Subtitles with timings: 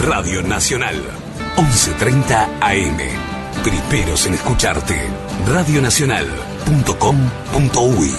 [0.00, 0.96] Radio Nacional.
[1.56, 2.98] 11.30 AM.
[3.64, 5.08] Primeros en escucharte.
[5.46, 8.12] Radionacional.com.uy.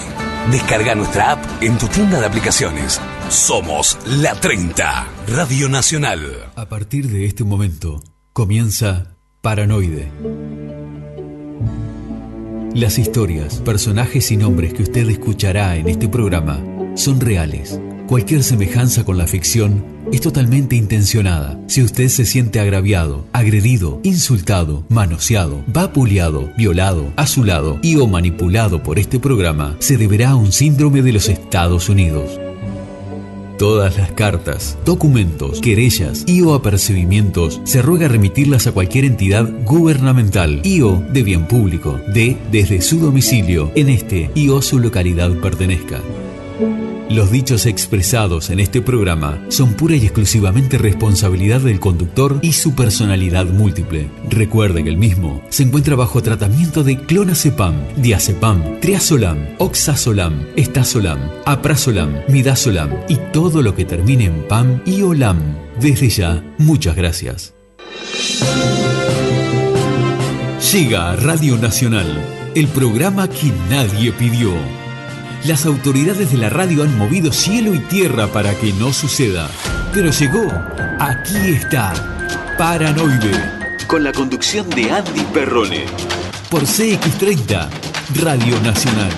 [0.50, 3.00] Descarga nuestra app en tu tienda de aplicaciones.
[3.30, 6.50] Somos la 30, Radio Nacional.
[6.54, 8.02] A partir de este momento,
[8.34, 10.12] comienza Paranoide.
[12.74, 16.60] Las historias, personajes y nombres que usted escuchará en este programa
[16.94, 17.80] son reales.
[18.10, 21.56] Cualquier semejanza con la ficción es totalmente intencionada.
[21.68, 28.98] Si usted se siente agraviado, agredido, insultado, manoseado, vapuleado, violado, azulado y o manipulado por
[28.98, 32.40] este programa, se deberá a un síndrome de los Estados Unidos.
[33.58, 40.62] Todas las cartas, documentos, querellas y o apercibimientos se ruega remitirlas a cualquier entidad gubernamental
[40.64, 45.30] y o de bien público, de desde su domicilio en este y o su localidad
[45.40, 46.00] pertenezca.
[47.10, 52.76] Los dichos expresados en este programa son pura y exclusivamente responsabilidad del conductor y su
[52.76, 54.08] personalidad múltiple.
[54.28, 62.14] Recuerde que el mismo se encuentra bajo tratamiento de clonazepam, diazepam, triazolam, oxazolam, estazolam, aprazolam,
[62.28, 65.56] midazolam y todo lo que termine en pam y olam.
[65.80, 67.54] Desde ya, muchas gracias.
[70.72, 72.24] Llega a Radio Nacional,
[72.54, 74.79] el programa que nadie pidió
[75.44, 79.48] las autoridades de la radio han movido cielo y tierra para que no suceda.
[79.92, 80.46] Pero llegó.
[80.98, 81.94] Aquí está.
[82.58, 83.32] Paranoide.
[83.86, 85.86] Con la conducción de Andy Perrone.
[86.50, 87.68] Por CX30,
[88.16, 89.12] Radio Nacional.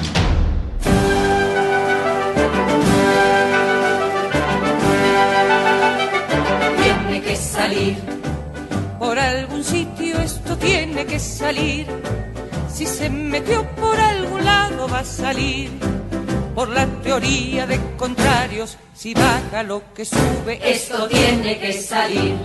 [6.82, 7.96] Tiene que salir.
[8.98, 11.86] Por algún sitio esto tiene que salir.
[12.72, 15.70] Si se metió por algún lado va a salir
[16.54, 22.36] por la teoría de contrarios, si baja lo que sube, esto tiene que salir,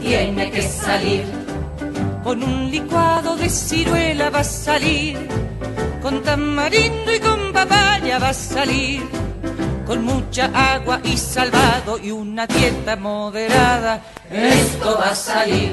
[0.00, 1.24] tiene que salir.
[2.24, 5.16] Con un licuado de ciruela va a salir,
[6.02, 9.02] con tamarindo y con papaya va a salir,
[9.86, 15.72] con mucha agua y salvado y una dieta moderada, esto va a salir.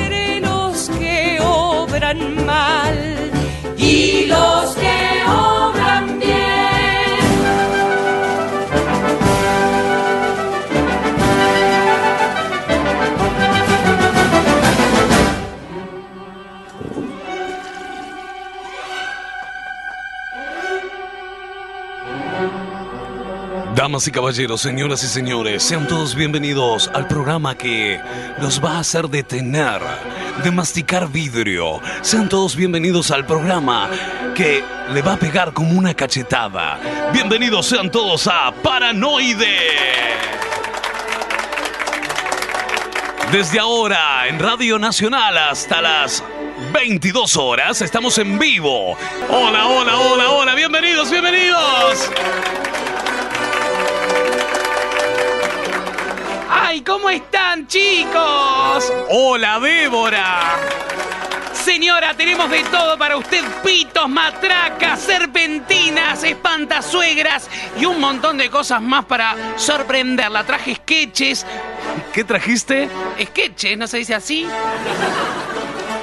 [2.09, 3.31] mal
[3.77, 6.31] y los que obran bien.
[23.75, 28.01] Damas y caballeros, señoras y señores, sean todos bienvenidos al programa que
[28.39, 29.81] los va a hacer detener
[30.43, 31.79] de masticar vidrio.
[32.01, 33.89] Sean todos bienvenidos al programa
[34.35, 36.79] que le va a pegar como una cachetada.
[37.13, 39.57] Bienvenidos sean todos a Paranoide.
[43.31, 46.23] Desde ahora en Radio Nacional hasta las
[46.73, 48.97] 22 horas estamos en vivo.
[49.29, 52.09] Hola, hola, hola, hola, bienvenidos, bienvenidos.
[56.71, 58.93] ¡Ay, cómo están, chicos!
[59.09, 60.55] Hola, Débora.
[61.51, 68.81] Señora, tenemos de todo para usted: pitos, matracas, serpentinas, espantasuegras y un montón de cosas
[68.81, 70.45] más para sorprenderla.
[70.45, 71.45] Traje sketches.
[72.13, 72.87] ¿Qué trajiste?
[73.21, 74.47] Sketches, ¿no se dice así?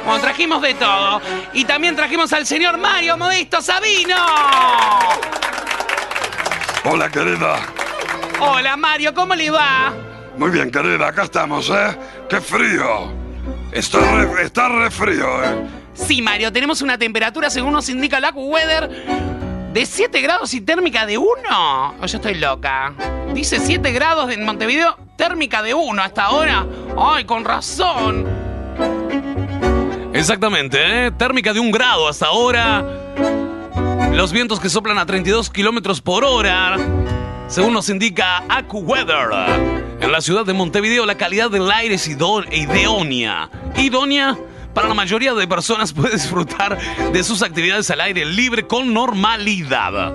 [0.04, 1.22] Bueno, trajimos de todo.
[1.54, 4.22] Y también trajimos al señor Mario Modesto Sabino.
[6.84, 7.58] Hola, querida.
[8.38, 9.94] Hola, Mario, ¿cómo le va?
[10.38, 11.98] Muy bien, querida, acá estamos, ¿eh?
[12.28, 13.12] ¡Qué frío!
[13.72, 15.66] Está re, está re frío, ¿eh?
[15.94, 18.88] Sí, Mario, tenemos una temperatura, según nos indica la Weather,
[19.72, 21.28] de 7 grados y térmica de 1.
[21.50, 22.94] Oh, yo estoy loca.
[23.34, 26.64] Dice 7 grados en Montevideo, térmica de 1 hasta ahora.
[26.96, 28.24] Ay, con razón.
[30.14, 31.10] Exactamente, ¿eh?
[31.18, 32.84] Térmica de 1 grado hasta ahora.
[34.12, 36.76] Los vientos que soplan a 32 kilómetros por hora.
[37.48, 39.30] Según nos indica AccuWeather,
[40.00, 43.50] en la ciudad de Montevideo la calidad del aire es idónea.
[43.76, 44.38] ¿Idónea?
[44.78, 46.78] para la mayoría de personas puede disfrutar
[47.12, 50.12] de sus actividades al aire libre con normalidad.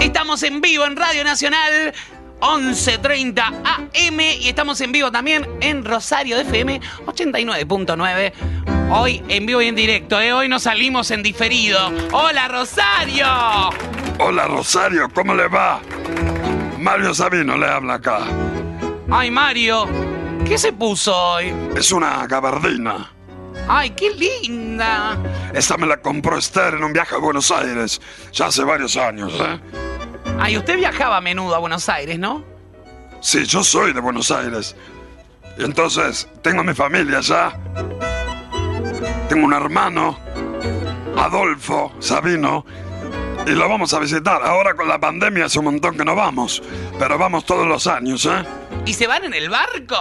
[0.00, 1.92] Estamos en vivo en Radio Nacional
[2.40, 8.32] 11.30 AM y estamos en vivo también en Rosario FM 89.9.
[8.90, 10.32] Hoy en vivo y en directo, ¿eh?
[10.32, 11.92] hoy nos salimos en diferido.
[12.12, 13.26] ¡Hola Rosario!
[14.18, 15.80] Hola Rosario, ¿cómo le va?
[16.78, 18.20] Mario Sabino le habla acá.
[19.10, 19.86] Ay Mario,
[20.46, 21.52] ¿qué se puso hoy?
[21.76, 23.10] Es una gabardina.
[23.68, 25.16] ¡Ay, qué linda!
[25.54, 28.00] Esta me la compró Esther en un viaje a Buenos Aires,
[28.30, 29.58] ya hace varios años, ¿eh?
[30.38, 32.44] Ay, usted viajaba a menudo a Buenos Aires, ¿no?
[33.20, 34.76] Sí, yo soy de Buenos Aires.
[35.56, 37.58] Y entonces, tengo mi familia allá.
[39.28, 40.18] Tengo un hermano,
[41.16, 42.66] Adolfo Sabino,
[43.46, 44.42] y lo vamos a visitar.
[44.42, 46.62] Ahora con la pandemia hace un montón que no vamos,
[46.98, 48.44] pero vamos todos los años, ¿eh?
[48.86, 49.96] ¿Y se van en el barco?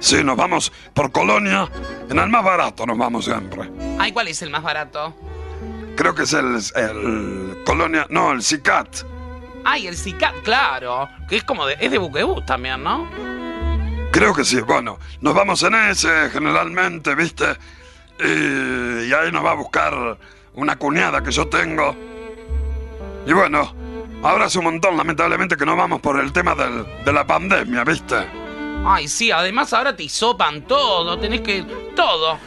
[0.00, 1.68] Sí, nos vamos por Colonia.
[2.10, 3.70] En el más barato nos vamos siempre.
[3.98, 5.14] Ay, ¿cuál es el más barato?
[5.96, 8.88] Creo que es el, el Colonia, no, el Cicat.
[9.64, 11.08] Ay, el CICAT, claro.
[11.28, 11.76] Que es como de.
[11.80, 13.06] Es de buquebús también, ¿no?
[14.12, 14.60] Creo que sí.
[14.60, 17.44] Bueno, nos vamos en ese generalmente, ¿viste?
[18.18, 20.16] Y, y ahí nos va a buscar
[20.54, 21.94] una cuñada que yo tengo.
[23.28, 23.74] Y bueno,
[24.22, 27.84] ahora hace un montón, lamentablemente, que no vamos por el tema del- de la pandemia,
[27.84, 28.16] ¿viste?
[28.86, 31.62] Ay, sí, además ahora te hisopan todo, tenés que.
[31.94, 32.38] todo.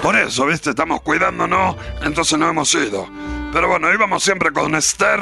[0.00, 0.70] Por eso, ¿viste?
[0.70, 3.08] Estamos cuidándonos, entonces no hemos ido.
[3.52, 5.18] Pero bueno, íbamos siempre con Esther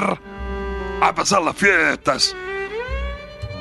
[1.00, 2.36] a pasar las fiestas.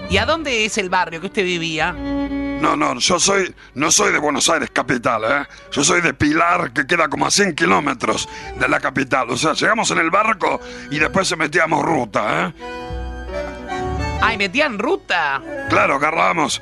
[0.10, 1.96] ¿Y a dónde es el barrio que usted vivía?
[2.62, 5.48] No, no, yo soy, no soy de Buenos Aires capital, ¿eh?
[5.72, 8.28] Yo soy de Pilar, que queda como a 100 kilómetros
[8.60, 9.30] de la capital.
[9.30, 10.60] O sea, llegamos en el barco
[10.92, 12.54] y después se metíamos ruta, ¿eh?
[14.22, 15.42] Ay, metían ruta.
[15.70, 16.62] Claro, agarramos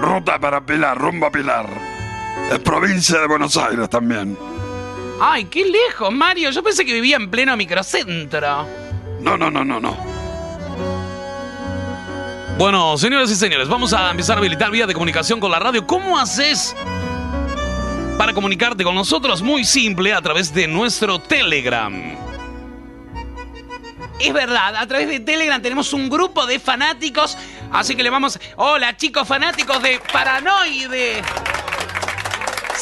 [0.00, 1.66] ruta para Pilar, rumbo a Pilar.
[2.50, 4.38] Es provincia de Buenos Aires también.
[5.20, 6.50] Ay, qué lejos, Mario.
[6.50, 8.66] Yo pensé que vivía en pleno microcentro.
[9.20, 10.21] No, no, no, no, no.
[12.62, 15.84] Bueno, señoras y señores, vamos a empezar a habilitar vía de comunicación con la radio.
[15.84, 16.76] ¿Cómo haces
[18.16, 19.42] para comunicarte con nosotros?
[19.42, 21.92] Muy simple, a través de nuestro Telegram.
[24.20, 27.36] Es verdad, a través de Telegram tenemos un grupo de fanáticos,
[27.72, 28.38] así que le vamos...
[28.54, 31.20] Hola chicos fanáticos de Paranoide.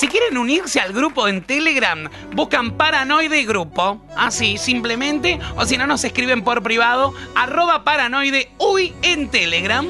[0.01, 4.01] Si quieren unirse al grupo en Telegram, buscan Paranoide Grupo.
[4.17, 5.39] Así, simplemente.
[5.57, 7.13] O si no, nos escriben por privado.
[7.35, 9.87] Arroba Paranoide Uy en Telegram.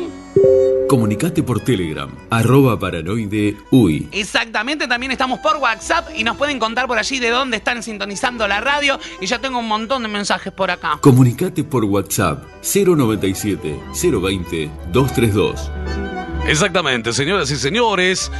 [0.88, 4.08] Comunicate por Telegram, arroba paranoide uy.
[4.10, 8.48] Exactamente, también estamos por WhatsApp y nos pueden contar por allí de dónde están sintonizando
[8.48, 8.98] la radio.
[9.20, 10.98] Y ya tengo un montón de mensajes por acá.
[11.00, 16.19] Comunicate por WhatsApp 097 020 232.
[16.46, 18.31] Exactamente, señoras y señores.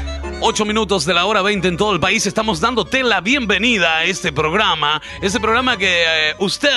[0.41, 2.27] 8 minutos de la hora 20 en todo el país.
[2.27, 5.01] Estamos dándote la bienvenida a este programa.
[5.21, 6.71] Este programa que eh, usted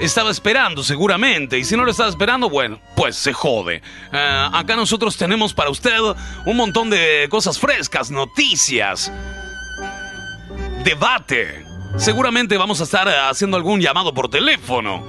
[0.00, 1.58] estaba esperando seguramente.
[1.58, 3.82] Y si no lo estaba esperando, bueno, pues se jode.
[4.12, 5.98] Eh, acá nosotros tenemos para usted
[6.46, 9.12] un montón de cosas frescas, noticias,
[10.82, 11.64] debate.
[11.98, 15.06] Seguramente vamos a estar eh, haciendo algún llamado por teléfono.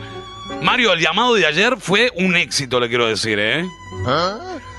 [0.61, 3.65] Mario, el llamado de ayer fue un éxito, le quiero decir, ¿eh?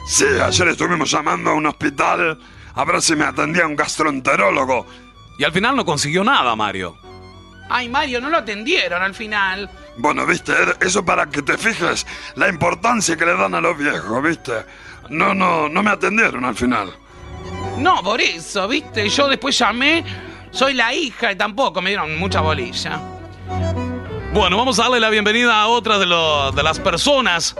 [0.07, 2.39] Sí, ayer estuvimos llamando a un hospital
[2.75, 4.87] a ver si me atendía un gastroenterólogo.
[5.39, 6.97] Y al final no consiguió nada, Mario.
[7.71, 9.71] Ay, Mario, no lo atendieron al final.
[9.97, 14.23] Bueno, viste, eso para que te fijes la importancia que le dan a los viejos,
[14.23, 14.53] viste.
[15.09, 16.93] No, no, no me atendieron al final.
[17.79, 19.09] No, por eso, ¿viste?
[19.09, 20.05] Yo después llamé,
[20.51, 23.01] soy la hija y tampoco me dieron mucha bolilla.
[24.35, 27.55] Bueno, vamos a darle la bienvenida a otra de, lo- de las personas.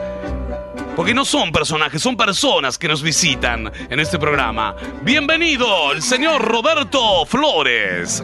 [0.97, 4.77] Porque no son personajes, son personas que nos visitan en este programa.
[5.03, 8.23] Bienvenido, el señor Roberto Flores.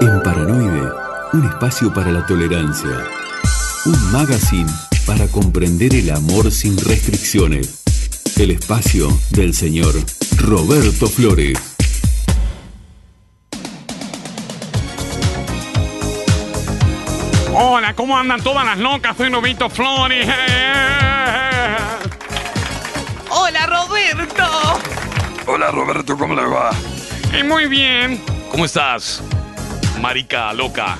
[0.00, 0.90] En Paranoide,
[1.34, 3.04] un espacio para la tolerancia.
[3.84, 4.70] Un magazine
[5.06, 7.82] para comprender el amor sin restricciones.
[8.38, 9.94] El espacio del señor
[10.38, 11.73] Roberto Flores.
[17.94, 19.16] ¿Cómo andan todas las locas?
[19.16, 20.28] Soy Novito Flores.
[23.30, 24.44] Hola, Roberto.
[25.46, 26.70] Hola Roberto, ¿cómo le va?
[27.38, 28.20] Y muy bien.
[28.50, 29.22] ¿Cómo estás,
[30.00, 30.96] marica loca?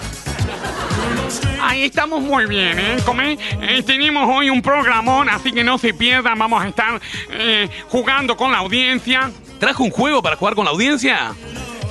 [1.63, 2.97] Ahí estamos muy bien, ¿eh?
[3.07, 6.39] Come- eh, tenemos hoy un programón, así que no se pierdan.
[6.39, 9.31] Vamos a estar eh, jugando con la audiencia.
[9.59, 11.33] ¿Trajo un juego para jugar con la audiencia?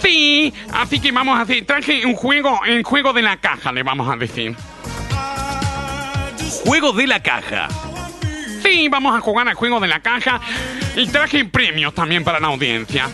[0.01, 1.65] Sí, así que vamos a hacer.
[1.65, 4.55] Traje un juego, el juego de la caja, le vamos a decir.
[6.65, 7.67] Juego de la caja.
[8.63, 10.39] Sí, vamos a jugar al juego de la caja.
[10.95, 13.09] Y traje premios también para la audiencia.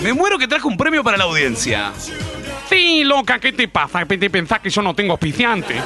[0.00, 1.92] Me muero que traje un premio para la audiencia.
[2.68, 4.04] Sí, loca, ¿qué te pasa?
[4.06, 5.76] ¿Qué te pensás que yo no tengo auspiciante?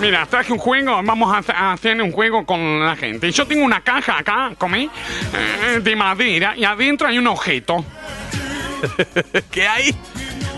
[0.00, 3.30] Mira, traje un juego, vamos a, a hacer un juego con la gente.
[3.32, 4.88] Yo tengo una caja acá, ¿comí?
[5.34, 7.84] Eh, de madera y adentro hay un objeto.
[9.50, 9.94] ¿Qué hay?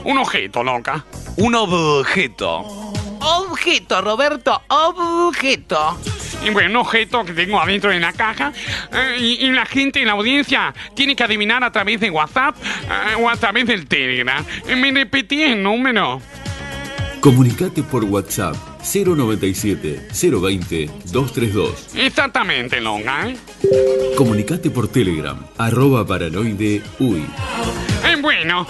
[0.05, 1.05] Un objeto, loca.
[1.37, 2.90] Un objeto.
[3.21, 5.99] Objeto, Roberto, objeto.
[6.45, 8.53] Y bueno, un objeto que tengo adentro de la caja
[8.93, 12.57] eh, y, y la gente en la audiencia tiene que adivinar a través de WhatsApp
[12.63, 14.43] eh, o a través del Telegram.
[14.67, 16.23] Eh, ¿Me repetí el número?
[17.21, 21.95] Comunicate por WhatsApp 097 020 232.
[21.97, 23.37] Exactamente, loca, ¿eh?
[24.17, 27.27] Comunicate por Telegram, arroba paranoide uy.
[28.07, 28.67] Eh, bueno,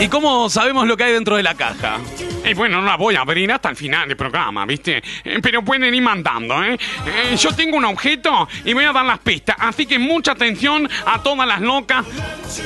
[0.00, 1.98] ¿Y cómo sabemos lo que hay dentro de la caja?
[2.44, 5.02] Eh, bueno, no la voy a abrir hasta el final del programa, ¿viste?
[5.24, 6.76] Eh, pero pueden ir mandando, ¿eh?
[7.06, 10.88] Eh, Yo tengo un objeto y voy a dar las pistas, así que mucha atención
[11.06, 12.04] a todas las locas.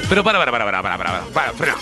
[0.08, 1.74] Pero para, para, para, para, para, para, para, para.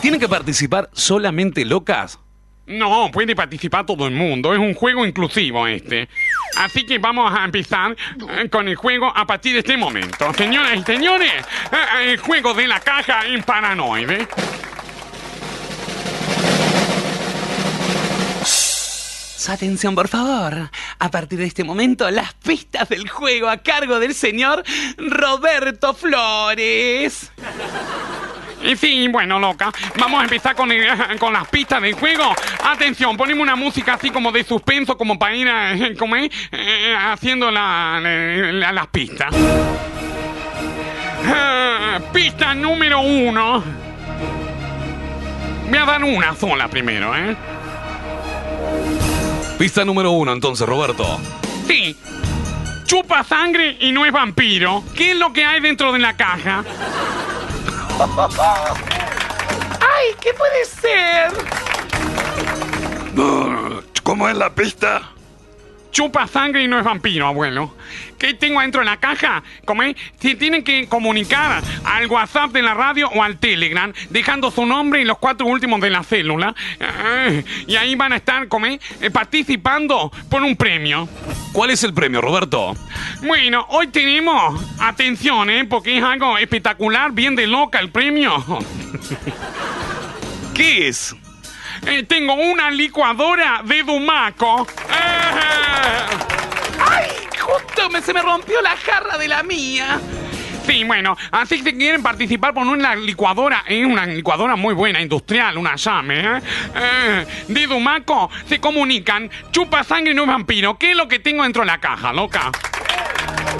[0.00, 2.18] ¿Tienen que participar solamente locas?
[2.66, 6.08] No, puede participar todo el mundo, es un juego inclusivo este.
[6.56, 7.94] Así que vamos a empezar
[8.28, 10.34] eh, con el juego a partir de este momento.
[10.34, 11.32] Señoras y señores,
[11.70, 14.26] eh, el juego de la caja en paranoide.
[19.36, 20.70] Su atención, por favor.
[20.98, 24.62] A partir de este momento, las pistas del juego a cargo del señor
[24.96, 27.30] Roberto Flores.
[28.64, 30.70] Y sí, bueno, loca, vamos a empezar con,
[31.18, 32.34] con las pistas del juego.
[32.64, 37.50] Atención, ponemos una música así como de suspenso, como para ir eh, como eh, haciendo
[37.50, 39.34] la- la- las pistas.
[41.26, 43.62] Ah, pista número uno.
[45.68, 47.36] Voy a dar una sola primero, ¿eh?
[49.58, 51.18] Pista número uno, entonces, Roberto.
[51.66, 51.96] Sí.
[52.84, 54.84] Chupa sangre y no es vampiro.
[54.94, 56.62] ¿Qué es lo que hay dentro de la caja?
[59.80, 61.32] ¡Ay, qué puede ser!
[63.14, 65.02] No, ¿Cómo es la pista?
[65.90, 67.74] Chupa sangre y no es vampiro, abuelo.
[68.18, 69.42] ¿Qué tengo dentro de la caja?
[69.64, 69.96] ¿Cómo es?
[70.18, 75.02] Si tienen que comunicar al WhatsApp de la radio o al Telegram, dejando su nombre
[75.02, 76.54] y los cuatro últimos de la célula.
[76.80, 78.80] eh, y ahí van a estar, ¿cómo es?
[79.00, 81.08] Eh, participando por un premio.
[81.52, 82.74] ¿Cuál es el premio, Roberto?
[83.22, 85.64] Bueno, hoy tenemos, atención, ¿eh?
[85.64, 88.44] Porque es algo espectacular, bien de loca el premio.
[90.54, 91.14] ¿Qué es?
[91.86, 94.66] Eh, tengo una licuadora de Dumaco.
[94.90, 96.35] ¡Eh!
[97.46, 100.00] Justo me, se me rompió la jarra de la mía.
[100.66, 105.00] Sí, bueno, así que si quieren participar por una licuadora, es una licuadora muy buena,
[105.00, 106.40] industrial, una llame, ¿eh?
[106.74, 110.76] Eh, de Dumaco, se comunican, chupa sangre y no es vampiro.
[110.76, 112.50] ¿Qué es lo que tengo dentro de la caja, loca?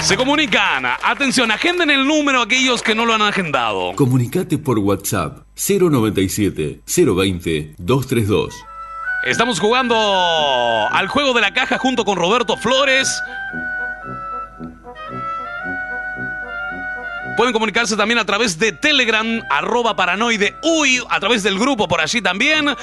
[0.00, 0.85] Se comunican.
[0.85, 3.93] Atención, agenden el número a aquellos que no lo han agendado.
[3.95, 8.55] Comunicate por WhatsApp 097 020 232.
[9.26, 9.97] Estamos jugando
[10.90, 13.09] al juego de la caja junto con Roberto Flores.
[17.37, 22.00] Pueden comunicarse también a través de Telegram, arroba paranoide, uy, a través del grupo por
[22.00, 22.75] allí también.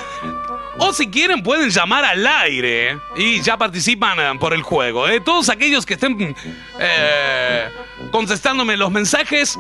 [0.78, 5.08] O si quieren pueden llamar al aire y ya participan eh, por el juego.
[5.08, 5.22] ¿eh?
[5.22, 6.36] Todos aquellos que estén
[6.80, 7.70] eh,
[8.12, 9.58] contestándome los mensajes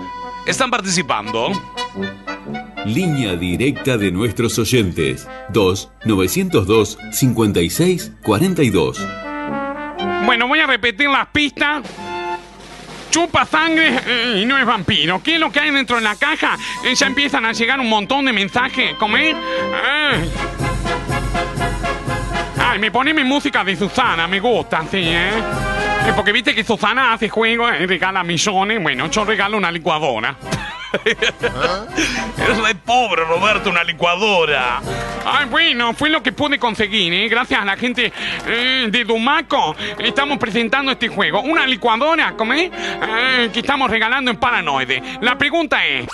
[0.47, 1.51] están participando.
[2.85, 9.07] Línea directa de nuestros oyentes 2 902 56 42.
[10.25, 11.83] Bueno, voy a repetir las pistas.
[13.13, 15.21] Chupa sangre eh, y no es vampiro.
[15.21, 16.57] ¿Qué es lo que hay dentro de la caja?
[16.83, 18.95] Eh, ya empiezan a llegar un montón de mensajes.
[18.95, 19.35] ¿Comer?
[22.73, 25.29] Ay, me pone mi música de Susana, me gusta, sí, ¿eh?
[26.07, 28.81] Eh, Porque viste que Susana hace juego, eh, regala millones.
[28.81, 30.35] Bueno, yo regalo una licuadora.
[31.05, 34.81] Eres de pobre, Roberto, una licuadora.
[35.23, 37.27] Ay, bueno, fue lo que pude conseguir, ¿eh?
[37.29, 38.11] Gracias a la gente
[38.47, 39.75] eh, de Dumaco.
[39.99, 41.41] Estamos presentando este juego.
[41.41, 42.71] Una licuadora, ¿cómo es?
[42.71, 45.19] Eh, que estamos regalando en Paranoide.
[45.21, 46.07] La pregunta es...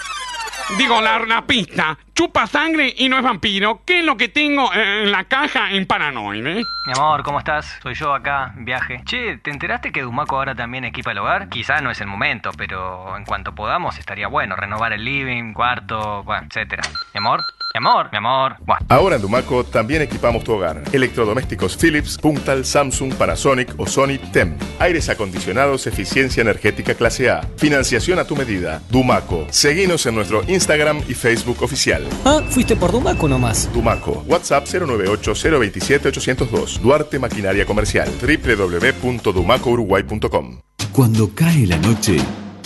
[0.77, 1.97] Digo, la, la pista.
[2.13, 3.81] Chupa sangre y no es vampiro.
[3.85, 6.63] ¿Qué es lo que tengo eh, en la caja en Paranoide?
[6.85, 7.79] Mi amor, ¿cómo estás?
[7.81, 9.01] Soy yo acá, viaje.
[9.03, 11.49] Che, ¿te enteraste que Dumaco ahora también equipa el hogar?
[11.49, 16.23] Quizá no es el momento, pero en cuanto podamos estaría bueno renovar el living, cuarto,
[16.23, 16.83] bueno, etcétera.
[17.13, 17.41] Mi amor,
[17.73, 18.55] mi amor, mi amor.
[18.65, 18.83] Bueno.
[18.89, 20.81] Ahora en Dumaco también equipamos tu hogar.
[20.91, 24.57] Electrodomésticos Philips, Puntal, Samsung, Panasonic o Sony TEM.
[24.79, 27.41] Aires acondicionados, eficiencia energética clase A.
[27.57, 28.81] Financiación a tu medida.
[28.89, 29.45] Dumaco.
[29.51, 32.07] Seguinos en nuestro Instagram y Facebook oficial.
[32.25, 33.71] Ah, fuiste por Dumaco nomás.
[33.71, 34.23] Dumaco.
[34.27, 36.79] WhatsApp 098-027-802.
[36.79, 38.09] Duarte Maquinaria Comercial.
[38.19, 40.61] www.dumacouruguay.com.
[40.91, 42.17] Cuando cae la noche,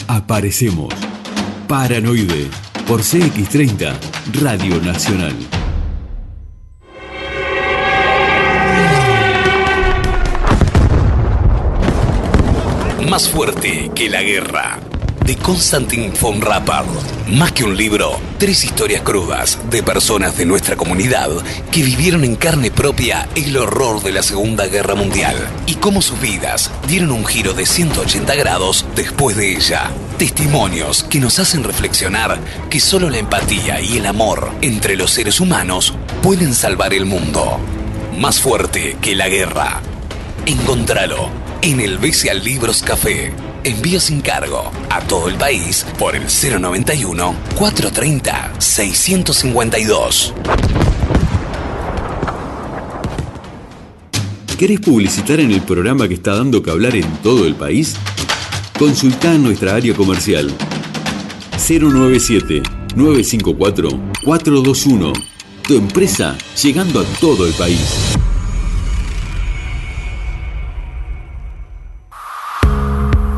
[0.07, 0.93] aparecemos.
[1.67, 2.47] Paranoide
[2.87, 3.93] por CX30
[4.41, 5.33] Radio Nacional.
[13.09, 14.79] Más fuerte que la guerra.
[15.25, 16.85] De Konstantin von Rappard.
[17.29, 21.29] Más que un libro, tres historias crudas de personas de nuestra comunidad
[21.71, 26.19] que vivieron en carne propia el horror de la Segunda Guerra Mundial y cómo sus
[26.19, 29.91] vidas dieron un giro de 180 grados después de ella.
[30.17, 32.37] Testimonios que nos hacen reflexionar
[32.69, 37.61] que solo la empatía y el amor entre los seres humanos pueden salvar el mundo.
[38.19, 39.81] Más fuerte que la guerra.
[40.45, 41.29] Encontralo
[41.61, 43.31] en el Bestial Libros Café.
[43.65, 50.33] Envío sin cargo a todo el país por el 091 430 652.
[54.57, 57.95] ¿Querés publicitar en el programa que está dando que hablar en todo el país?
[58.77, 60.53] Consulta nuestra área comercial
[61.57, 62.61] 097
[62.95, 63.89] 954
[64.25, 65.13] 421.
[65.65, 68.12] Tu empresa llegando a todo el país.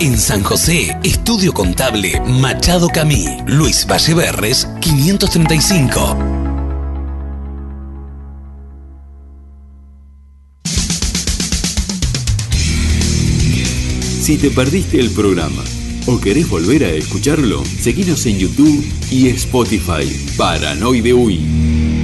[0.00, 6.16] En San José, Estudio Contable Machado Camí, Luis Valleverres, 535.
[14.20, 15.62] Si te perdiste el programa
[16.06, 20.04] o querés volver a escucharlo, seguinos en YouTube y Spotify.
[20.36, 22.03] Paranoide Uy.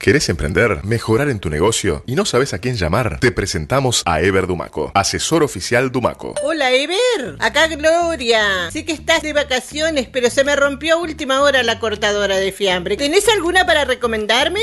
[0.00, 3.20] ¿Querés emprender, mejorar en tu negocio y no sabes a quién llamar?
[3.20, 6.36] Te presentamos a Ever Dumaco, asesor oficial Dumaco.
[6.42, 8.70] Hola Ever, acá Gloria.
[8.70, 12.50] Sí que estás de vacaciones, pero se me rompió a última hora la cortadora de
[12.50, 12.96] fiambre.
[12.96, 14.60] ¿Tenés alguna para recomendarme?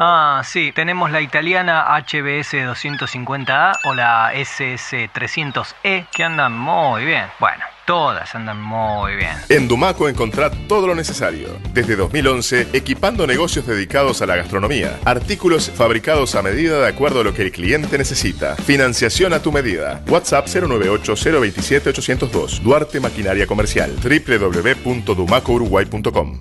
[0.00, 7.26] Ah, sí, tenemos la italiana HBS 250A o la SS 300E que andan muy bien.
[7.38, 9.30] Bueno, todas andan muy bien.
[9.48, 11.56] En Dumaco encontrá todo lo necesario.
[11.72, 14.98] Desde 2011, equipando negocios dedicados a la gastronomía.
[15.04, 18.56] Artículos fabricados a medida de acuerdo a lo que el cliente necesita.
[18.56, 20.02] Financiación a tu medida.
[20.08, 22.62] WhatsApp 098-027-802.
[22.62, 23.94] Duarte Maquinaria Comercial.
[24.02, 26.40] www.dumacouruguay.com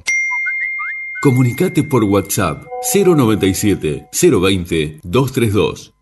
[1.23, 5.93] Comunicate por WhatsApp 097 020 232.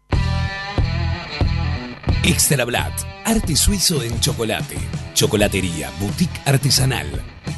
[2.23, 2.91] Extra Blatt,
[3.23, 4.77] arte suizo en chocolate.
[5.13, 7.05] Chocolatería, boutique artesanal.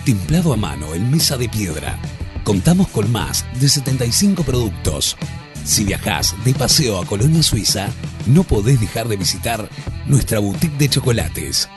[0.04, 1.98] Templado a mano en mesa de piedra.
[2.44, 5.16] Contamos con más de 75 productos.
[5.64, 7.88] Si viajás de paseo a Colonia Suiza,
[8.26, 9.70] no podés dejar de visitar
[10.06, 11.70] nuestra boutique de chocolates.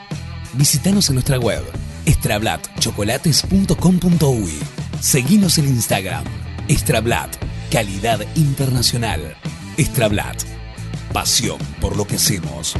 [0.51, 1.63] Visítanos en nuestra web
[2.05, 4.76] extrablatchocolates.com.uy.
[5.01, 6.23] Seguinos en Instagram.
[6.67, 7.35] Extrablat,
[7.71, 9.35] calidad internacional.
[9.77, 10.43] Extrablat,
[11.13, 12.73] pasión por lo que hacemos.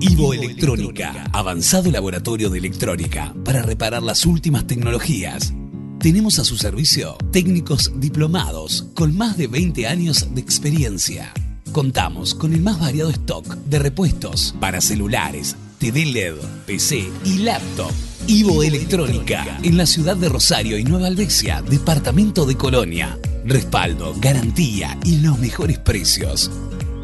[0.00, 5.52] Ivo Electrónica, avanzado laboratorio de electrónica para reparar las últimas tecnologías.
[6.00, 11.32] Tenemos a su servicio técnicos diplomados con más de 20 años de experiencia.
[11.72, 16.34] Contamos con el más variado stock de repuestos para celulares, TV LED,
[16.66, 17.92] PC y laptop.
[18.26, 23.16] Ivo Electrónica, en la ciudad de Rosario y Nueva Albesia, departamento de Colonia.
[23.44, 26.50] Respaldo, garantía y los mejores precios.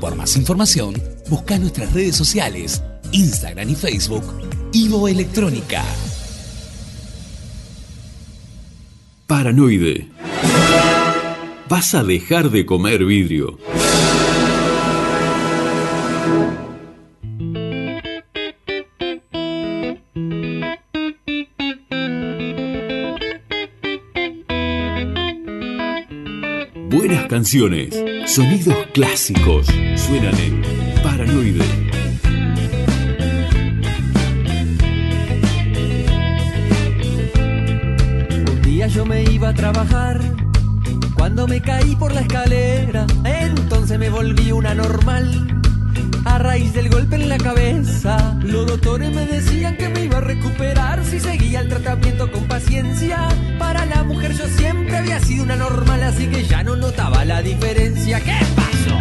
[0.00, 2.82] Por más información, busca nuestras redes sociales,
[3.12, 4.24] Instagram y Facebook,
[4.72, 5.84] Ivo Electrónica.
[9.26, 10.08] Paranoide.
[11.68, 13.58] Vas a dejar de comer vidrio.
[27.34, 27.88] Canciones,
[28.26, 29.66] sonidos clásicos
[29.96, 30.62] suenan en
[31.02, 31.64] Paranoide.
[38.52, 40.20] Un día yo me iba a trabajar
[41.16, 45.53] cuando me caí por la escalera, entonces me volví una normal.
[46.44, 48.38] Raíz del golpe en la cabeza.
[48.42, 53.28] Los doctores me decían que me iba a recuperar si seguía el tratamiento con paciencia.
[53.58, 57.40] Para la mujer yo siempre había sido una normal, así que ya no notaba la
[57.40, 58.20] diferencia.
[58.20, 59.00] ¿Qué pasó?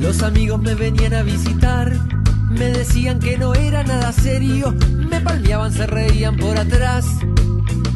[0.00, 1.92] Los amigos me venían a visitar,
[2.48, 4.74] me decían que no era nada serio,
[5.10, 7.04] me palmeaban, se reían por atrás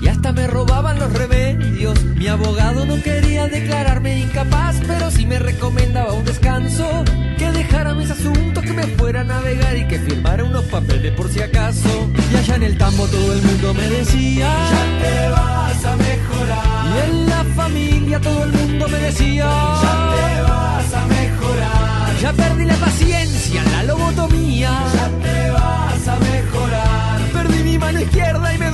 [0.01, 2.03] y hasta me robaban los remedios.
[2.17, 7.05] Mi abogado no quería declararme incapaz, pero sí me recomendaba un descanso,
[7.39, 11.29] que dejara mis asuntos, que me fuera a navegar y que firmara unos papeles por
[11.29, 12.09] si acaso.
[12.33, 16.87] Y allá en el tambo todo el mundo me decía, ya te vas a mejorar.
[16.87, 22.21] Y en la familia todo el mundo me decía, ya te vas a mejorar.
[22.21, 24.71] Ya perdí la paciencia, la lobotomía.
[24.95, 27.21] Ya te vas a mejorar.
[27.33, 28.71] Perdí mi mano izquierda y me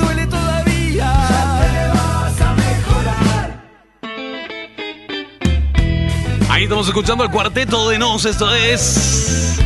[6.62, 9.58] Ahí estamos escuchando el cuarteto de Nos, esto es...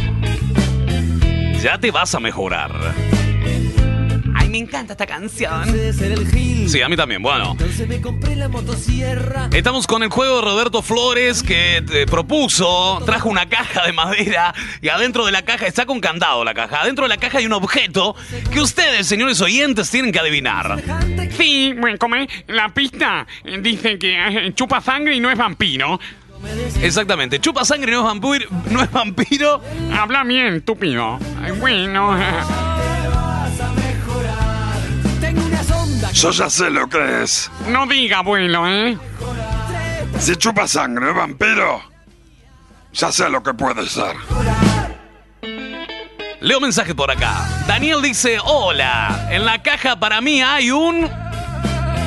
[1.62, 2.72] Ya te vas a mejorar.
[4.34, 5.62] Ay, me encanta esta canción.
[6.66, 7.50] Sí, a mí también, bueno.
[7.50, 9.50] Entonces me compré la motosierra.
[9.52, 14.54] Estamos con el juego de Roberto Flores que te propuso, trajo una caja de madera
[14.80, 16.80] y adentro de la caja está con candado la caja.
[16.80, 18.16] Adentro de la caja hay un objeto
[18.50, 20.82] que ustedes, señores oyentes, tienen que adivinar.
[21.36, 23.26] Sí, bueno, como es, la pista
[23.60, 26.00] dice que eh, chupa sangre y no es vampiro.
[26.80, 29.62] Exactamente, chupa sangre no es vampiro, no es vampiro.
[29.92, 31.18] Habla bien, estúpido.
[31.42, 32.16] Ay, bueno.
[35.20, 36.12] Tengo una sonda.
[36.12, 37.50] Yo ya sé lo que es.
[37.68, 38.98] No diga, abuelo, ¿eh?
[40.18, 41.82] Si chupa sangre, ¿es vampiro?
[42.92, 44.16] Ya sé lo que puede ser.
[46.40, 47.46] Leo mensaje por acá.
[47.66, 51.10] Daniel dice, hola, en la caja para mí hay un...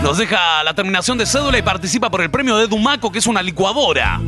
[0.04, 3.28] Nos deja la terminación de cédula y participa por el premio de Dumaco, que es
[3.28, 4.20] una licuadora.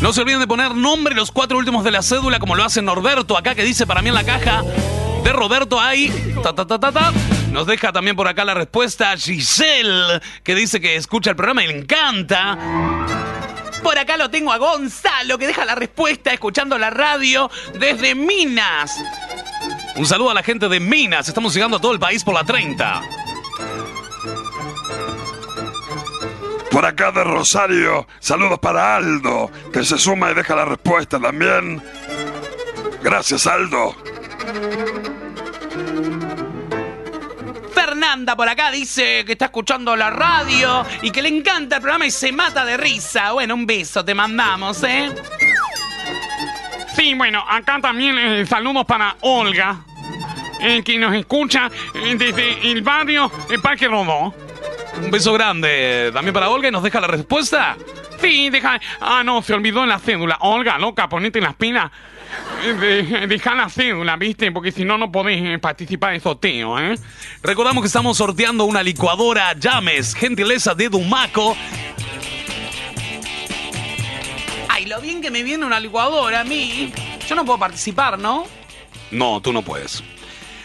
[0.00, 2.82] No se olviden de poner nombre los cuatro últimos de la cédula, como lo hace
[2.82, 4.62] Norberto acá, que dice para mí en la caja
[5.24, 6.10] de Roberto hay...
[6.42, 7.12] Ta, ta, ta, ta, ta.
[7.50, 11.68] Nos deja también por acá la respuesta Giselle, que dice que escucha el programa y
[11.68, 12.58] le encanta.
[13.82, 19.00] Por acá lo tengo a Gonzalo, que deja la respuesta escuchando la radio desde Minas.
[19.96, 21.26] Un saludo a la gente de Minas.
[21.26, 23.02] Estamos llegando a todo el país por la 30.
[26.70, 31.82] Por acá de Rosario, saludos para Aldo, que se suma y deja la respuesta también.
[33.02, 33.96] Gracias, Aldo.
[37.72, 42.04] Fernanda por acá dice que está escuchando la radio y que le encanta el programa
[42.04, 43.32] y se mata de risa.
[43.32, 45.10] Bueno, un beso te mandamos, ¿eh?
[46.96, 49.80] Sí, bueno, acá también eh, saludos para Olga,
[50.60, 54.34] eh, que nos escucha eh, desde el barrio eh, Parque Rodó.
[55.02, 57.76] Un beso grande también para Olga y nos deja la respuesta.
[58.18, 58.80] Sí, deja.
[59.00, 60.38] Ah, no, se olvidó en la cédula.
[60.40, 61.90] Olga, loca, ponete las pilas.
[62.64, 64.50] Eh, de- Deja la cédula, ¿viste?
[64.50, 66.98] Porque si no, no podés eh, participar en sorteo, ¿eh?
[67.42, 71.54] Recordamos que estamos sorteando una licuadora Llames, gentileza de Dumaco.
[74.86, 76.92] Lo bien que me viene una licuadora a mí.
[77.28, 78.46] Yo no puedo participar, ¿no?
[79.10, 80.04] No, tú no puedes.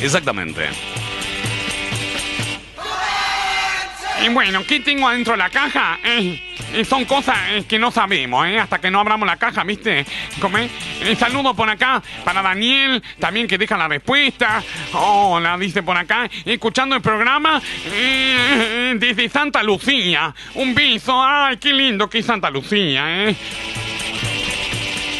[0.00, 0.68] Exactamente.
[4.22, 5.98] Y bueno, ¿qué tengo adentro de la caja?
[6.04, 6.42] Eh,
[6.74, 8.58] eh, son cosas eh, que no sabemos, ¿eh?
[8.58, 10.04] Hasta que no abramos la caja, ¿viste?
[10.40, 10.68] Como, eh,
[11.00, 14.62] eh, saludo por acá para Daniel, también que deja la respuesta.
[14.92, 16.28] Hola, dice por acá.
[16.44, 20.34] Escuchando el programa eh, desde Santa Lucía.
[20.54, 21.22] Un beso.
[21.24, 23.36] Ay, qué lindo que es Santa Lucía, ¿eh?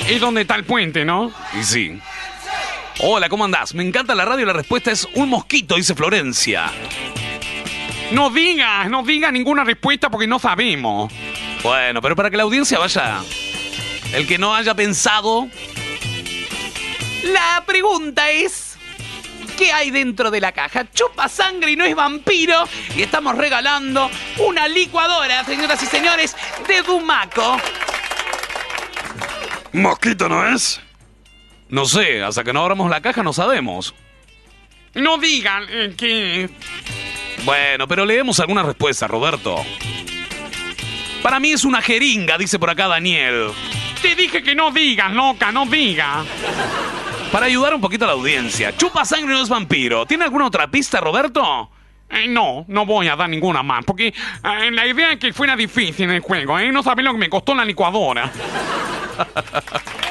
[0.08, 1.32] Es donde está el puente, ¿no?
[1.58, 1.98] Y sí.
[2.98, 3.74] Hola, ¿cómo andás?
[3.74, 6.70] Me encanta la radio la respuesta es un mosquito, dice Florencia.
[8.12, 11.12] No digas, no digas ninguna respuesta porque no sabemos.
[11.62, 13.20] Bueno, pero para que la audiencia vaya.
[14.12, 15.48] El que no haya pensado.
[17.22, 18.76] La pregunta es:
[19.56, 20.90] ¿qué hay dentro de la caja?
[20.90, 22.64] Chupa sangre y no es vampiro.
[22.96, 27.58] Y estamos regalando una licuadora, señoras y señores, de Dumaco.
[29.72, 30.80] ¿Mosquito no es?
[31.68, 33.94] No sé, hasta que no abramos la caja no sabemos.
[34.94, 36.50] No digan eh, que...
[37.44, 39.56] Bueno, pero leemos alguna respuesta, Roberto.
[41.22, 43.48] Para mí es una jeringa, dice por acá Daniel.
[44.00, 46.26] Te dije que no digas, loca, no digas.
[47.30, 50.06] Para ayudar un poquito a la audiencia, chupa sangre no es vampiro.
[50.06, 51.70] ¿Tiene alguna otra pista, Roberto?
[52.08, 55.54] Eh, no, no voy a dar ninguna más, porque eh, la idea es que fuera
[55.54, 56.72] difícil el juego, ¿eh?
[56.72, 58.30] No sabés lo que me costó la licuadora.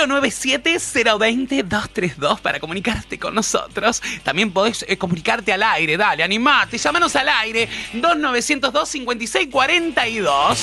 [0.00, 4.02] ...097-020-232 para comunicarte con nosotros.
[4.22, 10.56] También podés eh, comunicarte al aire, dale, animate, llámanos al aire, 2902-5642.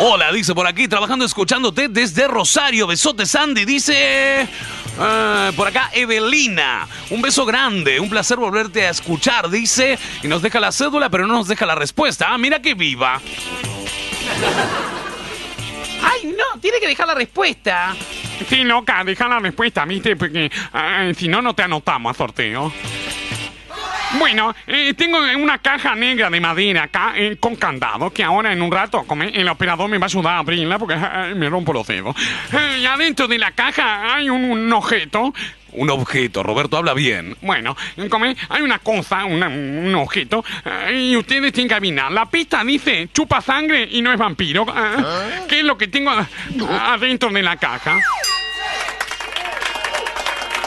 [0.00, 2.86] Hola, dice por aquí, trabajando escuchándote desde Rosario.
[2.86, 4.48] Besote Sandy, dice...
[5.00, 6.86] eh, por acá, Evelina.
[7.10, 9.98] Un beso grande, un placer volverte a escuchar, dice.
[10.22, 12.26] Y nos deja la cédula, pero no nos deja la respuesta.
[12.28, 13.20] Ah, mira que viva.
[16.02, 17.94] Ay, no, tiene que dejar la respuesta.
[18.48, 20.16] Sí, loca, deja la respuesta, ¿viste?
[20.16, 22.72] Porque eh, si no, no te anotamos a sorteo.
[24.18, 28.62] Bueno, eh, tengo una caja negra de madera acá eh, con candado que ahora en
[28.62, 31.86] un rato el operador me va a ayudar a abrirla porque eh, me rompo los
[31.86, 32.16] dedos.
[32.52, 35.34] Eh, y adentro de la caja hay un, un objeto.
[35.72, 37.36] Un objeto, Roberto habla bien.
[37.42, 37.76] Bueno,
[38.08, 42.10] come, hay una cosa, una- un objeto, eh, y ustedes tienen que adivinar.
[42.10, 44.64] La pista dice chupa sangre y no es vampiro.
[44.68, 46.26] Eh, ¿Qué es lo que tengo a-
[46.94, 47.98] adentro de la caja?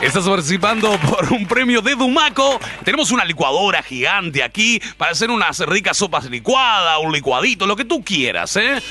[0.02, 2.60] Estás participando por un premio de Dumaco.
[2.84, 7.86] Tenemos una licuadora gigante aquí para hacer unas ricas sopas licuadas, un licuadito, lo que
[7.86, 8.82] tú quieras, ¿eh?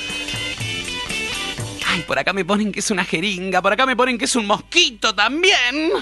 [2.11, 4.45] Por acá me ponen que es una jeringa, por acá me ponen que es un
[4.45, 5.93] mosquito también.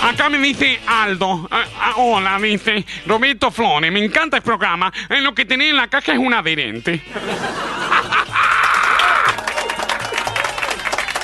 [0.00, 1.48] Acá me dice Aldo.
[1.50, 3.90] Ah, ah, hola, dice Roberto Flores.
[3.90, 4.92] Me encanta el programa.
[5.08, 7.02] Eh, lo que tenés en la caja es un adherente.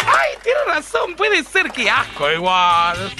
[0.08, 3.12] Ay, tiene razón, puede ser que asco igual.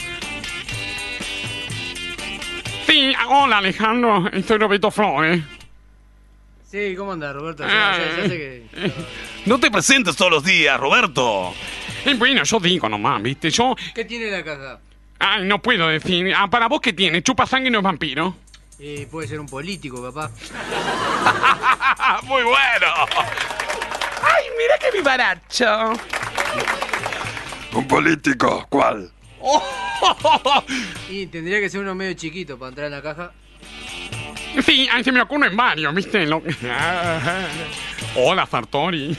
[2.89, 4.29] Sí, ah, hola Alejandro.
[4.45, 5.58] Soy Roberto Flores.
[6.71, 7.63] Sí, ¿cómo andás, Roberto?
[7.67, 8.93] Ya, ya- ya sé que...
[9.47, 11.55] No te presentes todos los días, Roberto.
[12.05, 13.51] Eh, bueno, yo digo nomás, ¿viste?
[13.51, 13.75] Yo.
[13.95, 14.79] ¿Qué tiene la caja?
[15.19, 16.33] Ay, no puedo decir.
[16.37, 17.23] Ah, ¿para vos qué tiene?
[17.23, 18.37] ¿Chupa sangre y no es vampiro?
[18.79, 20.31] Eh, puede ser un político, papá.
[22.25, 22.87] Muy bueno.
[24.23, 25.93] Ay, mira qué vivaracho.
[27.73, 29.11] Un político, ¿cuál?
[31.09, 33.33] Y tendría que ser uno medio chiquito para entrar en la caja.
[34.65, 36.27] Sí, ahí se me ocurre varios, ¿viste?
[36.27, 36.43] Lo-
[38.17, 39.17] Hola, Sartori.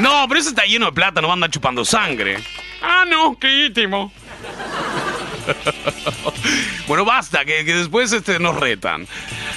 [0.00, 2.38] No, pero ese está lleno de plata, no va a andar chupando sangre.
[2.82, 4.12] Ah, no, qué íntimo.
[6.86, 9.06] Bueno, basta, que, que después este, nos retan.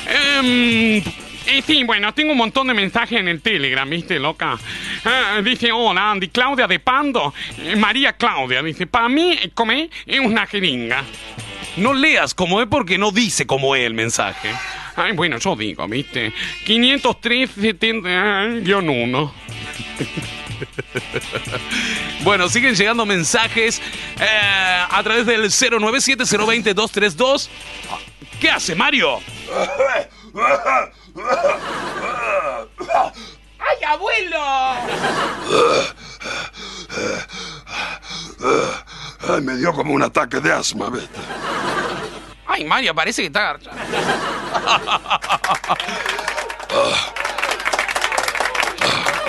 [0.08, 1.02] Em,
[1.48, 4.58] eh, sí, bueno, tengo un montón de mensajes en el Telegram, ¿viste, loca?
[5.06, 7.34] Ah, dice, hola, Andy, Claudia de Pando.
[7.60, 11.04] Eh, María Claudia, dice, para mí, eh, comer es una jeringa.
[11.78, 14.52] No leas como es porque no dice como es el mensaje.
[14.96, 16.34] Ay, bueno, yo digo, ¿viste?
[16.66, 19.32] 503 70-1.
[22.24, 23.82] Bueno, siguen llegando mensajes
[24.20, 27.48] eh, a través del 097-020-232.
[28.40, 29.20] ¿Qué hace, Mario?
[33.60, 34.40] ¡Ay, abuelo!
[39.30, 41.20] Ay, me dio como un ataque de asma, ¿viste?
[42.46, 43.72] Ay, Mario, parece que está garcha.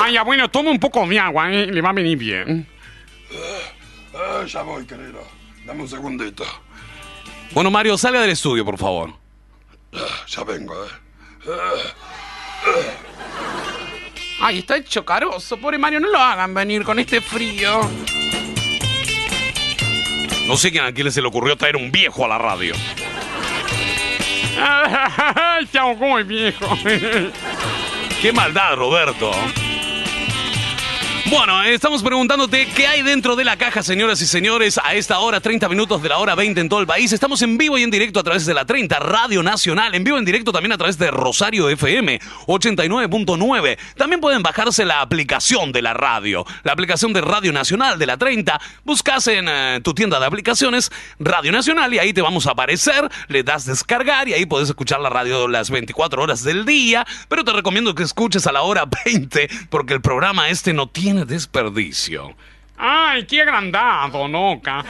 [0.01, 1.67] Ay, ya, bueno, toma un poco de agua, ¿eh?
[1.67, 2.69] Le va a venir bien.
[4.15, 5.23] Ah, ya voy, querido.
[5.65, 6.45] Dame un segundito.
[7.53, 9.13] Bueno, Mario, salga del estudio, por favor.
[9.95, 11.08] Ah, ya vengo, ¿eh?
[14.41, 15.57] Ay, está hecho caroso.
[15.57, 17.81] Pobre Mario, no lo hagan venir con este frío.
[20.47, 22.75] No sé quién a quién se le ocurrió traer un viejo a la radio.
[24.61, 26.67] Ay, se ahogó el viejo.
[28.23, 29.31] Qué maldad, Roberto.
[31.31, 35.41] Bueno, estamos preguntándote qué hay dentro de la caja, señoras y señores, a esta hora,
[35.41, 37.13] 30 minutos de la hora 20 en todo el país.
[37.13, 40.17] Estamos en vivo y en directo a través de la 30 Radio Nacional, en vivo
[40.17, 43.79] y en directo también a través de Rosario FM 89.9.
[43.97, 48.17] También pueden bajarse la aplicación de la radio, la aplicación de Radio Nacional de la
[48.17, 48.59] 30.
[48.85, 53.07] Buscas en eh, tu tienda de aplicaciones Radio Nacional y ahí te vamos a aparecer,
[53.29, 57.07] le das descargar y ahí puedes escuchar la radio las 24 horas del día.
[57.29, 61.18] Pero te recomiendo que escuches a la hora 20 porque el programa este no tiene
[61.25, 62.35] desperdicio.
[62.79, 64.85] Ay, qué agrandado, loca.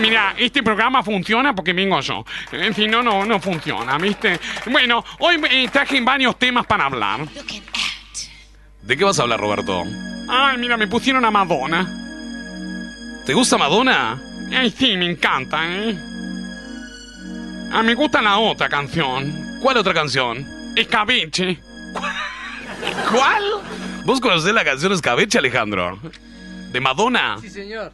[0.00, 2.24] Mira, este programa funciona porque vengo yo.
[2.50, 4.40] En fin, no, no, no funciona, ¿viste?
[4.66, 7.20] Bueno, hoy eh, traje varios temas para hablar.
[8.82, 9.84] ¿De qué vas a hablar, Roberto?
[10.28, 11.88] Ay, mira, me pusieron a Madonna.
[13.24, 14.20] ¿Te gusta Madonna?
[14.52, 15.96] Ay, sí, me encanta, ¿eh?
[17.72, 19.58] Ah, me gusta la otra canción.
[19.60, 20.44] ¿Cuál otra canción?
[20.74, 21.60] Escabeche.
[23.12, 23.44] ¿Cuál?
[24.04, 25.98] ¿Vos conocés la canción Escabeche, Alejandro?
[26.72, 27.36] ¿De Madonna?
[27.40, 27.92] Sí, señor.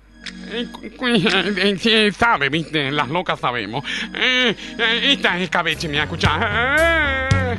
[0.49, 0.67] Eh,
[1.03, 3.85] eh, Sí, sabe, viste, las locas sabemos.
[4.15, 6.39] Eh, eh, esta es escabeche, mira, escucha.
[6.43, 7.57] Eh.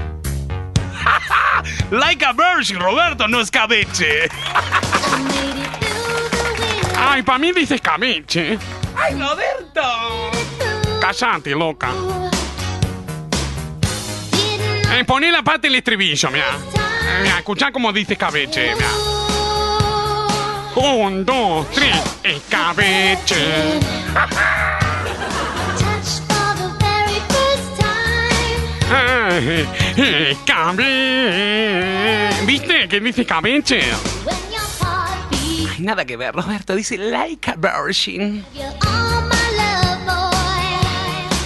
[1.92, 4.28] Like a Virgin, Roberto, no escabeche.
[7.00, 8.58] Ay, para mí dice escabeche.
[8.96, 10.32] ¡Ay, Roberto!
[11.00, 11.90] Cállate, loca.
[14.94, 16.46] Eh, poné la parte del estribillo, mira.
[17.08, 18.88] Eh, mira, escuchá cómo dice escabeche, mira.
[20.76, 23.80] Un, dos, tres, escabeche.
[28.90, 29.68] Ay,
[30.32, 32.46] escabeche.
[32.46, 33.82] ¿Viste que dice escabeche?
[35.32, 36.76] Ay, nada que ver, Roberto.
[36.76, 38.46] Dice like a virgin.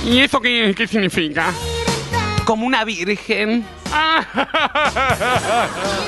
[0.05, 1.53] ¿Y eso qué, qué significa?
[2.45, 3.65] Como una virgen.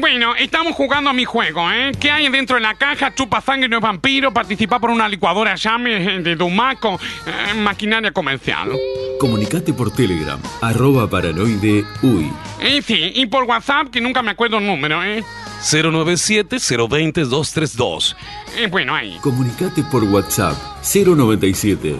[0.00, 1.92] Bueno, estamos jugando a mi juego, ¿eh?
[1.98, 3.14] ¿Qué hay dentro de la caja?
[3.14, 8.12] Chupa sangre, no es vampiro, participa por una licuadora llame eh, de Dumaco, eh, maquinaria
[8.12, 8.70] comercial.
[9.18, 12.30] Comunicate por Telegram, arroba paranoide uy.
[12.60, 15.24] Eh, sí, y por WhatsApp, que nunca me acuerdo el número, ¿eh?
[15.62, 18.16] 097-020-232.
[18.56, 19.18] Eh, bueno, ahí.
[19.22, 21.98] Comunicate por WhatsApp 097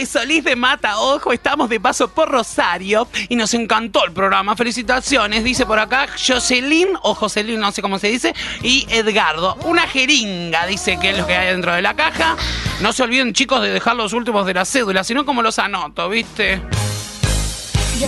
[0.00, 4.56] de Solís de Mata Ojo, estamos de paso por Rosario y nos encantó el programa.
[4.56, 9.56] Felicitaciones, dice por acá Jocelyn o Jocelyn, no sé cómo se dice, y Edgardo.
[9.64, 12.34] Una jeringa, dice que es lo que hay dentro de la caja.
[12.80, 16.08] No se olviden, chicos, de dejar los últimos de la cédula, sino como los anoto,
[16.08, 16.62] ¿viste?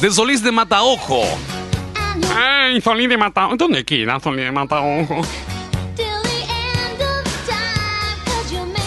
[0.01, 1.23] De Solís de Mataojo.
[2.35, 3.51] Ay, Solís de Mata...
[3.55, 5.21] ¿Dónde queda Solís de Mata Ojo?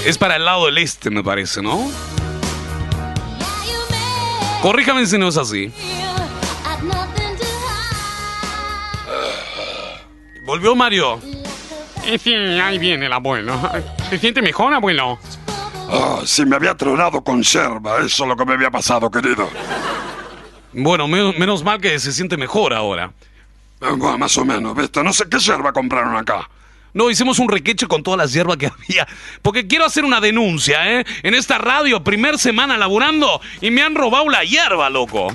[0.03, 1.87] Es para el lado del este, me parece, ¿no?
[4.65, 5.71] Corríjame si no es así.
[10.43, 11.19] ¿Volvió Mario?
[12.03, 13.53] Eh, sí, ahí viene el abuelo.
[14.09, 15.19] ¿Se siente mejor, abuelo?
[15.87, 19.47] Ah, si me había tronado con yerba, eso es lo que me había pasado, querido.
[20.73, 23.11] Bueno, me- menos mal que se siente mejor ahora.
[23.81, 25.03] Eh, bueno, más o menos, ¿viste?
[25.03, 26.49] No sé qué yerba compraron acá.
[26.95, 29.05] No, hicimos un requeche con todas las hierbas que había.
[29.41, 31.05] Porque quiero hacer una denuncia, ¿eh?
[31.23, 35.27] En esta radio, primer semana laburando, y me han robado la hierba, loco.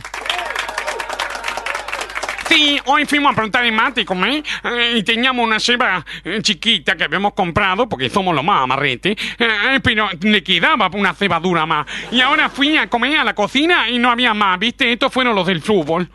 [2.48, 4.42] Sí, hoy fuimos a preguntar en Mático, ¿eh?
[4.64, 9.16] Eh, Y teníamos una ceba eh, chiquita que habíamos comprado, porque somos los más amarretes,
[9.38, 11.86] eh, pero le quedaba una cebadura más.
[12.10, 14.90] Y ahora fui a comer a la cocina y no había más, ¿viste?
[14.90, 16.08] Estos fueron los del fútbol.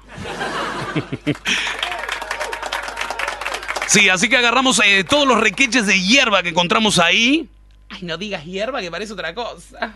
[3.87, 7.47] Sí, así que agarramos eh, todos los requeches de hierba que encontramos ahí.
[7.89, 9.93] Ay, no digas hierba que parece otra cosa.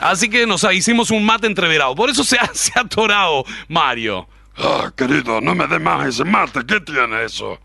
[0.00, 1.94] Así que nos hicimos un mate entreverado.
[1.94, 4.28] Por eso se ha, se ha atorado Mario.
[4.56, 6.66] Ah, querido, no me dé más ese mate.
[6.66, 7.58] ¿Qué tiene eso?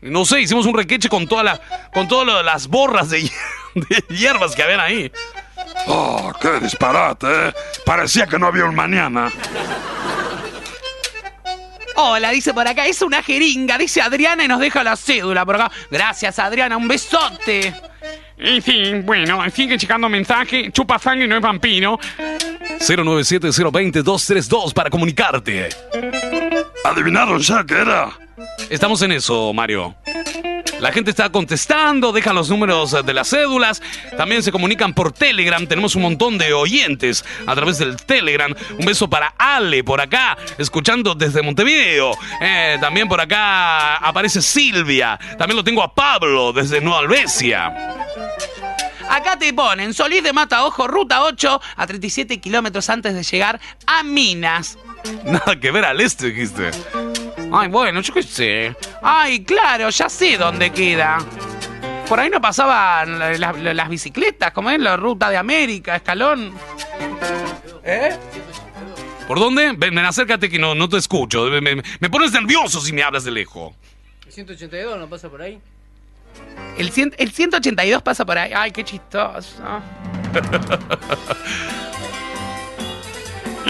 [0.00, 1.60] No sé, hicimos un requeche con toda la,
[1.92, 3.22] con todas las borras de,
[3.74, 5.10] de hierbas que habían ahí.
[5.88, 7.52] Oh, qué disparate, ¿eh?
[7.84, 9.32] Parecía que no había un mañana.
[12.00, 15.56] Hola, dice por acá, es una jeringa, dice Adriana y nos deja la cédula por
[15.56, 15.72] acá.
[15.90, 17.74] Gracias, Adriana, un besote.
[18.38, 20.70] Y sí, bueno, sigue checando mensaje.
[20.70, 21.98] Chupa sangre no es vampiro.
[22.78, 25.70] 097-020-232 para comunicarte.
[26.84, 28.16] ¿Adivinaron ya qué era?
[28.70, 29.96] Estamos en eso, Mario.
[30.80, 33.82] La gente está contestando, dejan los números de las cédulas,
[34.16, 38.54] también se comunican por Telegram, tenemos un montón de oyentes a través del Telegram.
[38.78, 42.12] Un beso para Ale por acá, escuchando desde Montevideo.
[42.40, 47.72] Eh, también por acá aparece Silvia, también lo tengo a Pablo desde Nueva Albesia.
[49.10, 53.58] Acá te ponen Solís de Mata Ojo, ruta 8, a 37 kilómetros antes de llegar
[53.86, 54.78] a Minas.
[55.24, 56.70] Nada que ver al este, dijiste.
[57.52, 58.74] Ay, bueno, yo qué sé.
[59.02, 61.18] Ay, claro, ya sé dónde queda.
[62.08, 66.52] Por ahí no pasaban la- la- las bicicletas, como es la ruta de América, Escalón.
[67.84, 68.16] ¿Eh?
[69.26, 69.72] ¿Por dónde?
[69.76, 71.44] Ven, ven, acércate que no, no te escucho.
[71.46, 73.74] Me, me- me pones nervioso si me hablas de lejos.
[74.28, 75.58] 182 no pasa por ahí.
[76.78, 78.52] El, cien- el 182 pasa por ahí.
[78.54, 79.52] Ay, qué chistoso.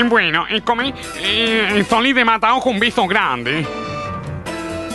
[0.07, 3.67] Bueno, e come eh, sto lì di Matao con un visto grande.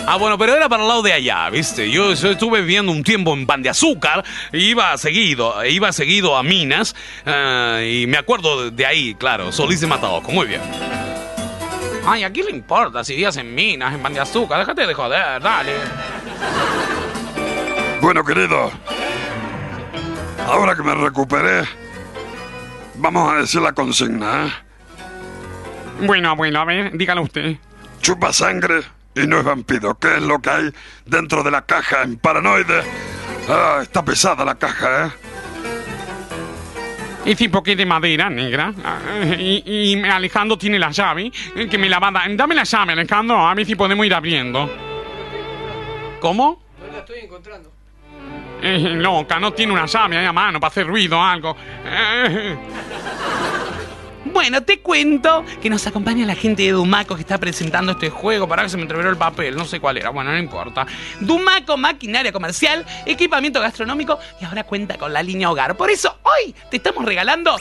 [0.05, 1.89] Ah, bueno, pero era para el lado de allá, ¿viste?
[1.89, 6.43] Yo, yo estuve viviendo un tiempo en Pan de Azúcar, iba seguido, iba seguido a
[6.43, 6.93] Minas,
[7.25, 10.61] eh, y me acuerdo de ahí, claro, Solís de Mataojo, muy bien.
[12.05, 14.59] Ay, ¿a quién le importa si días en minas, en pan de azúcar?
[14.59, 15.71] Déjate de joder, dale.
[18.01, 18.71] Bueno, querido,
[20.45, 21.63] ahora que me recuperé,
[22.95, 24.72] vamos a decir la consigna, ¿eh?
[26.01, 27.55] Bueno, abuelo, a ver, dígalo usted.
[28.01, 28.81] Chupa sangre
[29.15, 29.97] y no es vampiro.
[29.97, 30.69] ¿Qué es lo que hay
[31.05, 32.81] dentro de la caja en Paranoide?
[33.49, 35.11] Ah, está pesada la caja, ¿eh?
[37.25, 38.73] Es tipo que es de madera negra.
[38.83, 38.99] Ah,
[39.39, 41.31] Y, y Alejandro tiene la llave.
[41.55, 42.35] eh, Que me la va a dar.
[42.35, 44.69] Dame la llave, Alejandro, a ver si podemos ir abriendo.
[46.19, 46.61] ¿Cómo?
[46.85, 47.71] No la estoy encontrando.
[48.61, 51.55] Eh, loca, no tiene una llave ahí a mano para hacer ruido o algo.
[51.85, 52.57] Eh,
[54.25, 58.47] Bueno, te cuento que nos acompaña la gente de Dumaco que está presentando este juego.
[58.47, 60.09] Para que se me entreveró el papel, no sé cuál era.
[60.09, 60.85] Bueno, no importa.
[61.19, 65.75] Dumaco, maquinaria comercial, equipamiento gastronómico y ahora cuenta con la línea hogar.
[65.75, 67.55] Por eso hoy te estamos regalando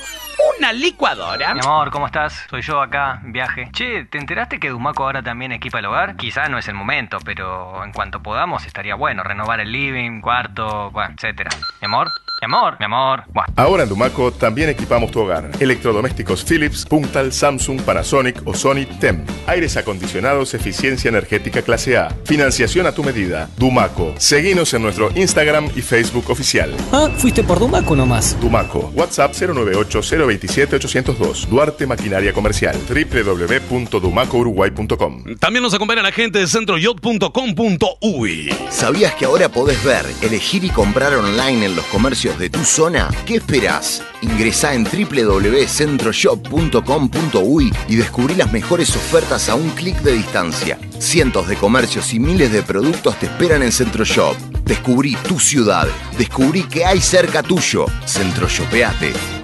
[0.57, 1.55] una licuadora.
[1.55, 2.47] Mi amor, ¿cómo estás?
[2.49, 3.69] Soy yo acá, viaje.
[3.73, 6.17] Che, ¿te enteraste que Dumaco ahora también equipa el hogar?
[6.17, 10.91] Quizá no es el momento, pero en cuanto podamos estaría bueno renovar el living, cuarto,
[10.91, 11.51] bueno, etcétera.
[11.81, 12.09] Mi amor,
[12.43, 13.23] mi amor, mi amor.
[13.33, 13.45] Buah.
[13.55, 15.49] Ahora en Dumaco también equipamos tu hogar.
[15.61, 19.25] Electrodomésticos Philips, Puntal, Samsung, Panasonic o Sony TEM.
[19.47, 22.09] Aires acondicionados, eficiencia energética clase A.
[22.25, 23.49] Financiación a tu medida.
[23.57, 24.13] Dumaco.
[24.19, 26.75] Seguinos en nuestro Instagram y Facebook oficial.
[26.93, 28.37] Ah, fuiste por Dumaco nomás.
[28.41, 28.91] Dumaco.
[28.97, 31.47] WhatsApp 098-027-802.
[31.47, 32.77] Duarte Maquinaria Comercial.
[32.89, 35.37] www.dumacouruguay.com.
[35.39, 38.53] También nos acompaña la gente de centroyot.com.uy.
[38.69, 43.09] ¿Sabías que ahora podés ver, elegir y comprar online en los comercios de tu zona?
[43.27, 44.03] ¿Qué esperás?
[44.21, 50.79] Ingresá en www.centroshop.com.uy y descubrí las mejores ofertas a un clic de distancia.
[50.99, 54.37] Cientos de comercios y miles de productos te esperan en Centroshop.
[54.65, 55.89] Descubrí tu ciudad.
[56.19, 57.87] Descubrí que hay cerca tuyo.
[58.07, 59.42] Centroshopeate.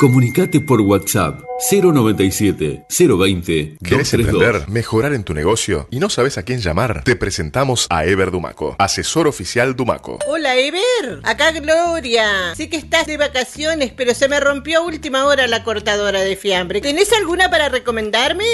[0.00, 1.40] Comunicate por WhatsApp
[1.72, 4.20] 097 020 ¿Querés 232.
[4.20, 7.02] emprender, mejorar en tu negocio y no sabes a quién llamar?
[7.02, 10.20] Te presentamos a Ever Dumaco, asesor oficial Dumaco.
[10.28, 11.20] Hola, Ever.
[11.24, 12.54] Acá Gloria.
[12.54, 16.36] Sé que estás de vacaciones, pero se me rompió a última hora la cortadora de
[16.36, 16.80] fiambre.
[16.80, 18.44] ¿Tenés alguna para recomendarme?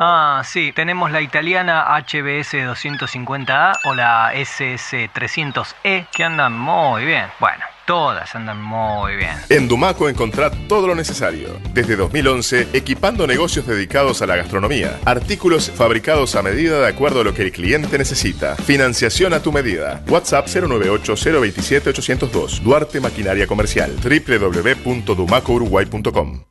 [0.00, 7.26] Ah, sí, tenemos la italiana HBS 250A o la SS 300E que andan muy bien.
[7.38, 9.30] Bueno, todas andan muy bien.
[9.48, 11.58] En Dumaco encontrá todo lo necesario.
[11.72, 15.00] Desde 2011, equipando negocios dedicados a la gastronomía.
[15.06, 18.56] Artículos fabricados a medida de acuerdo a lo que el cliente necesita.
[18.56, 20.04] Financiación a tu medida.
[20.06, 22.60] WhatsApp 098-027-802.
[22.60, 23.96] Duarte Maquinaria Comercial.
[23.96, 26.42] www.dumacouruguay.com.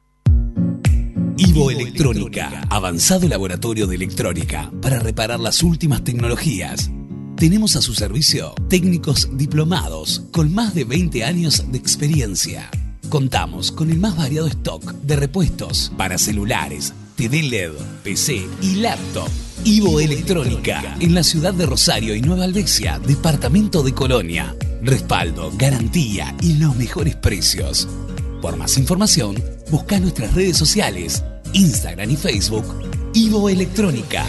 [1.37, 6.89] Ivo Electrónica, avanzado laboratorio de electrónica para reparar las últimas tecnologías.
[7.37, 12.71] Tenemos a su servicio técnicos diplomados con más de 20 años de experiencia.
[13.09, 17.73] Contamos con el más variado stock de repuestos para celulares, TV LED,
[18.03, 19.29] PC y laptop.
[19.65, 24.55] Ivo Electrónica, en la ciudad de Rosario y Nueva Albesia, departamento de Colonia.
[24.81, 27.87] Respaldo, garantía y los mejores precios.
[28.41, 29.35] Por más información,
[29.69, 31.23] busca nuestras redes sociales,
[31.53, 32.65] Instagram y Facebook,
[33.13, 34.25] Ivo Electrónica.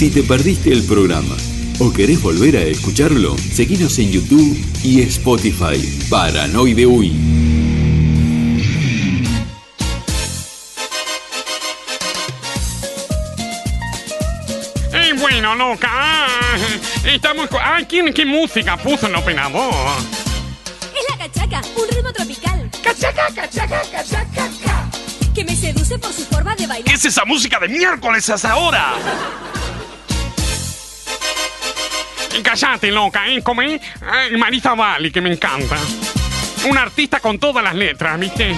[0.00, 1.36] Si te perdiste el programa
[1.78, 5.78] o querés volver a escucharlo, seguinos en YouTube y Spotify.
[6.08, 7.08] Paranoide Uy.
[14.94, 15.90] Eh, bueno, loca.
[15.92, 16.28] Ah,
[17.04, 17.50] estamos.
[17.52, 19.74] Ah, ¿quién, ¿qué música puso el operador?
[20.96, 22.70] Es la cachaca, un ritmo tropical.
[22.82, 24.90] Cachaca, cachaca, cachaca.
[25.34, 26.84] Que me seduce por su forma de bailar.
[26.86, 28.94] ¿Qué es esa música de miércoles hasta ahora?
[32.42, 33.42] Cállate, loca, ¿eh?
[33.42, 33.80] ¿Cómo es?
[34.38, 35.76] Marisa Bali, que me encanta.
[36.68, 38.54] Un artista con todas las letras, ¿viste?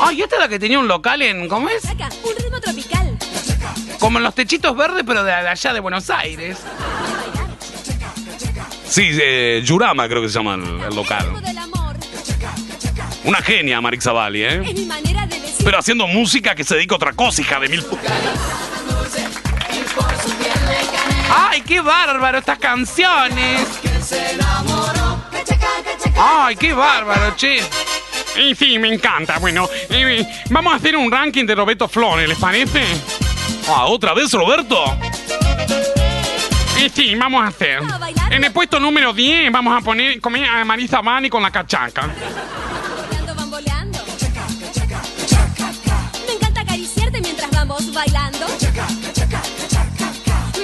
[0.00, 1.48] Ay, esta es la que tenía un local en.
[1.48, 1.82] ¿Cómo es?
[1.82, 3.16] Cachaca, un ritmo tropical.
[3.98, 6.58] Como en los techitos verdes, pero de, allá de Buenos Aires.
[8.88, 11.26] Sí, eh, Yurama creo que se llama el, el local.
[13.24, 14.62] Una genia, Marix Zavalli, ¿eh?
[14.64, 15.64] Es mi manera de decir.
[15.64, 17.82] Pero haciendo música que se dedica a otra cosa, hija de mil...
[17.84, 17.98] pu-
[21.30, 23.66] ¡Ay, qué bárbaro estas canciones!
[26.16, 27.60] ¡Ay, qué bárbaro, che!
[28.36, 29.38] Y sí, me encanta.
[29.38, 32.82] Bueno, eh, vamos a hacer un ranking de Roberto Flores, ¿les parece?
[33.68, 34.96] Ah, ¿otra vez, Roberto?
[36.82, 37.82] Y sí, vamos a hacer.
[38.30, 42.02] En el puesto número 10 vamos a poner comer a Marisa Bani con la cachaca.
[42.02, 43.98] Bamboleando, bamboleando.
[46.26, 48.37] Me encanta acariciarte mientras vamos bailando.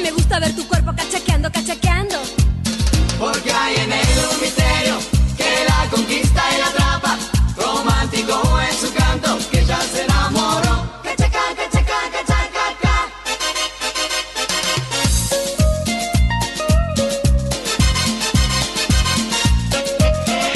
[0.05, 2.17] Me gusta ver tu cuerpo cachaqueando, cachaqueando.
[3.19, 4.99] Porque hay en él un misterio
[5.35, 7.19] que la conquista y la atrapa.
[7.57, 11.01] Romántico en su canto, que ya se enamoró.
[11.03, 13.09] Cachaca, cachaca, cachaca,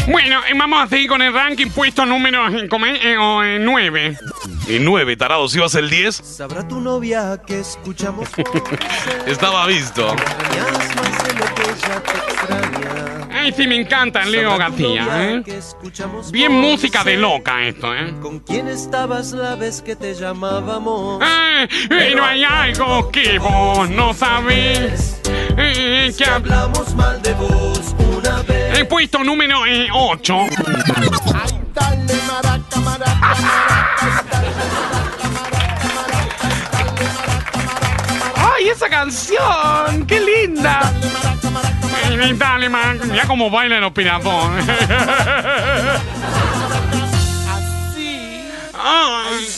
[0.08, 4.18] Bueno, eh, vamos a seguir con el ranking puesto número 9.
[4.68, 8.28] Y 9, tarado, si vas el 10, Sabrá tu novia que escuchamos
[9.26, 10.14] estaba visto.
[13.32, 15.42] Ay, sí, me encanta Leo García, ¿eh?
[16.30, 18.14] Bien música de loca esto, ¿eh?
[18.20, 21.22] ¿Con quién estabas la vez que te llamábamos?
[21.24, 25.22] Eh, pero hay algo que vos no sabés.
[25.56, 28.78] Eh, que hablamos mal de vos una vez.
[28.78, 29.60] El puesto número
[29.92, 30.36] 8.
[33.22, 33.77] ¡Ay,
[38.78, 40.06] esa canción!
[40.06, 40.92] ¡Qué linda!
[43.10, 44.52] Mira cómo baila el operador.
[48.80, 49.48] Ay.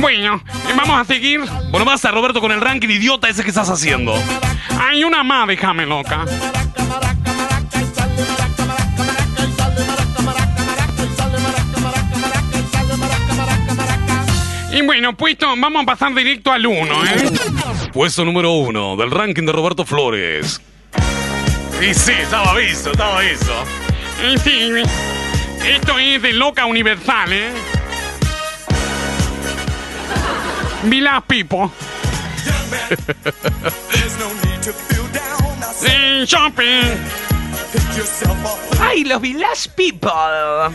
[0.00, 0.42] Bueno,
[0.74, 1.40] vamos a seguir.
[1.70, 4.14] Bueno, basta, Roberto, con el ranking idiota ese que estás haciendo.
[4.80, 6.24] Hay una más, déjame loca.
[14.72, 17.30] Y bueno, puesto, vamos a pasar directo al 1, ¿eh?
[17.92, 20.60] Puesto número 1 del ranking de Roberto Flores.
[21.80, 23.52] Y sí, estaba visto, estaba visto.
[24.32, 24.70] Y sí,
[25.66, 27.50] esto es de loca universal, ¿eh?
[30.84, 31.72] Vila Pipo.
[35.78, 36.96] Sí, shopping.
[38.80, 40.74] ¡Ay, los Village People!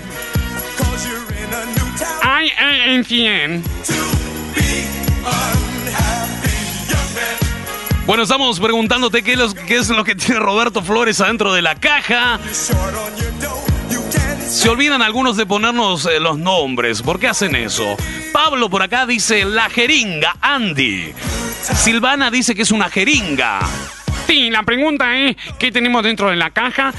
[2.21, 3.63] Ay, eh, en 100.
[8.05, 12.37] Bueno, estamos preguntándote qué es, lo, que tiene Roberto Flores adentro de la caja.
[14.47, 17.01] Se olvidan algunos de ponernos eh, los nombres.
[17.01, 17.95] ¿Por qué hacen eso?
[18.33, 21.13] Pablo por acá dice la jeringa, Andy.
[21.61, 23.61] Silvana dice que es una jeringa.
[24.27, 26.93] Sí, la pregunta es, ¿qué tenemos dentro de la caja?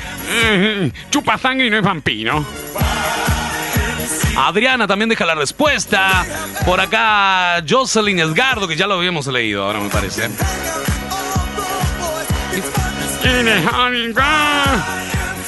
[1.10, 2.44] Chupa sangre y no es vampiro.
[4.36, 6.24] Adriana también deja la respuesta.
[6.64, 10.28] Por acá Jocelyn Edgardo, que ya lo habíamos leído, ahora me parece.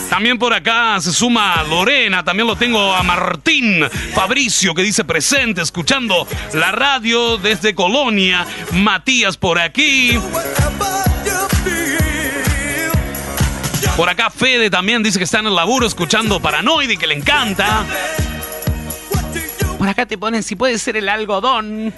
[0.09, 5.61] También por acá se suma Lorena, también lo tengo a Martín Fabricio que dice presente,
[5.61, 8.47] escuchando la radio desde Colonia.
[8.73, 10.19] Matías por aquí.
[13.97, 17.15] Por acá Fede también dice que está en el laburo escuchando Paranoide y que le
[17.15, 17.85] encanta.
[19.79, 21.93] Por acá te ponen si puede ser el algodón.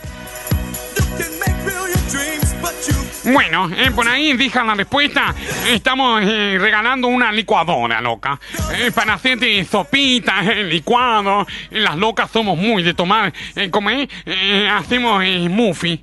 [3.24, 5.34] Bueno, eh, por ahí dejan la respuesta.
[5.68, 8.40] Estamos eh, regalando una licuadora, loca.
[8.74, 11.42] Eh, para hacerte sopitas, eh, licuado.
[11.70, 13.32] Eh, las locas somos muy de tomar.
[13.54, 16.02] Eh, como es, eh, hacemos eh, smoothie.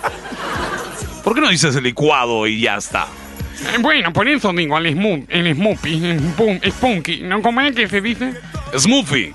[1.24, 3.06] ¿Por qué no dices el licuado y ya está?
[3.74, 6.10] Eh, bueno, por eso digo el, smoo- el smoothie.
[6.10, 7.20] el pun- spunky.
[7.22, 7.40] ¿No?
[7.40, 8.34] ¿Cómo es que se dice?
[8.76, 9.32] Smoothie.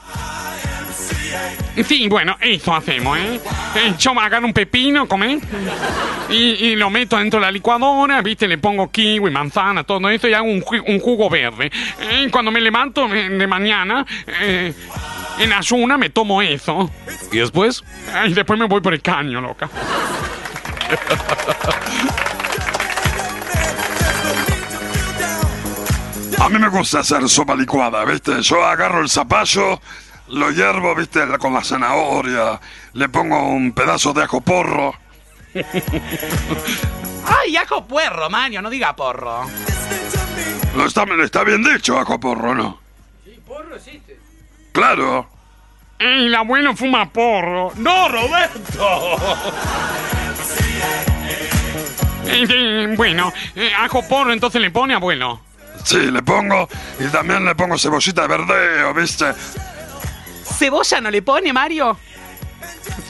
[1.84, 3.40] Sí, bueno, eso hacemos, ¿eh?
[3.76, 5.40] Eh, Yo agarro un pepino, ¿comé?
[6.30, 8.48] Y, y lo meto dentro de la licuadora, ¿viste?
[8.48, 11.70] Le pongo kiwi, manzana, todo eso y hago un, un jugo verde.
[12.00, 14.06] Eh, cuando me levanto eh, de mañana,
[14.42, 14.74] eh,
[15.40, 16.90] en ayuna me tomo eso.
[17.32, 17.84] ¿Y después?
[18.28, 19.70] Y después me voy por el caño, loca.
[26.40, 28.42] A mí me gusta hacer sopa licuada, ¿viste?
[28.42, 29.80] Yo agarro el zapallo,
[30.30, 31.22] lo hiervo, ¿viste?
[31.40, 32.60] Con la zanahoria,
[32.94, 34.94] le pongo un pedazo de ajo porro.
[37.26, 38.62] ¡Ay, ajo puerro, Mario!
[38.62, 39.46] No diga porro.
[40.76, 42.80] No está, está bien dicho, ajo porro, ¿no?
[43.48, 44.20] Porro existe.
[44.72, 45.30] Claro.
[46.00, 47.72] El abuelo fuma porro.
[47.78, 49.18] ¡No, Roberto!
[52.26, 55.42] Eh, eh, bueno, eh, ajo porro entonces le pone abuelo.
[55.84, 56.68] Sí, le pongo
[57.00, 59.26] y también le pongo cebollita de verdeo, ¿viste?
[60.46, 61.98] ¿Cebolla no le pone, Mario?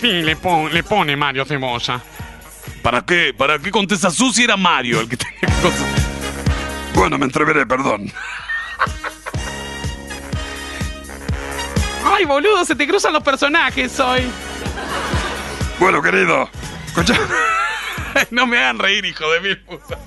[0.02, 2.02] Sí, le, pon- le pone Mario cebolla.
[2.82, 3.34] ¿Para qué?
[3.38, 5.56] ¿Para qué contestas tú si era Mario el que tenía?
[6.94, 8.12] Bueno, me entreveré, perdón.
[12.06, 14.22] Ay, boludo, se te cruzan los personajes hoy.
[15.80, 16.50] Bueno, querido,
[16.86, 17.16] escucha.
[18.32, 19.98] no me hagan reír, hijo de mil puta.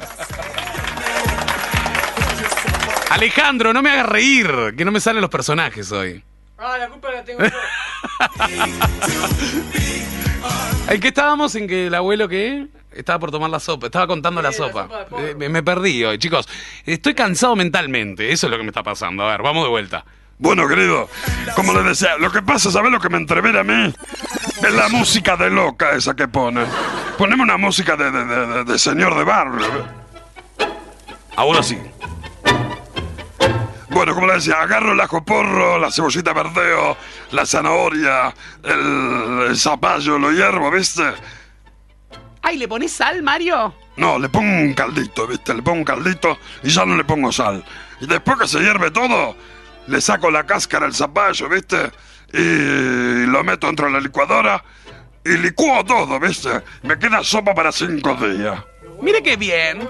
[3.10, 6.22] Alejandro, no me hagas reír, que no me salen los personajes hoy.
[6.58, 7.50] Ah, la culpa la tengo yo.
[10.88, 11.54] ¿En qué estábamos?
[11.54, 12.66] ¿En que el abuelo qué?
[12.92, 14.88] Estaba por tomar la sopa, estaba contando la sopa.
[15.18, 16.48] Eh, me, me perdí hoy, chicos.
[16.84, 19.24] Estoy cansado mentalmente, eso es lo que me está pasando.
[19.24, 20.04] A ver, vamos de vuelta.
[20.38, 21.08] Bueno, querido,
[21.54, 23.92] como le decía, lo que pasa, ¿sabes lo que me entrevera a mí?
[24.62, 26.64] Es la música de loca esa que pone.
[27.18, 29.66] Poneme una música de, de- de- de- de señor de barrio.
[31.36, 31.78] Ahora sí.
[33.98, 36.96] Bueno, como le decía, agarro el ajo porro, la cebollita verdeo,
[37.32, 38.32] la zanahoria,
[38.62, 41.02] el, el zapallo, lo hiervo, ¿viste?
[42.40, 43.74] Ay, ¿le pones sal, Mario?
[43.96, 45.52] No, le pongo un caldito, ¿viste?
[45.52, 47.64] Le pongo un caldito y ya no le pongo sal.
[48.00, 49.34] Y después que se hierve todo,
[49.88, 51.90] le saco la cáscara al zapallo, ¿viste?
[52.32, 54.62] Y lo meto dentro de la licuadora
[55.24, 56.50] y licúo todo, ¿viste?
[56.84, 58.62] Me queda sopa para cinco días.
[59.02, 59.88] Mire qué bien.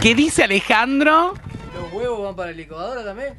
[0.00, 1.34] ¿Qué dice Alejandro?
[1.74, 3.34] ¿Los huevos van para el licuadora también?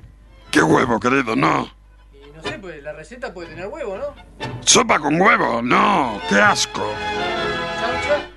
[0.51, 1.36] ¿Qué huevo, querido?
[1.36, 1.70] No.
[2.14, 4.47] Y no sé, pues la receta puede tener huevo, ¿no?
[4.62, 5.62] ¿Sopa con huevo?
[5.62, 6.93] No, qué asco.
[7.80, 8.30] Chaucha.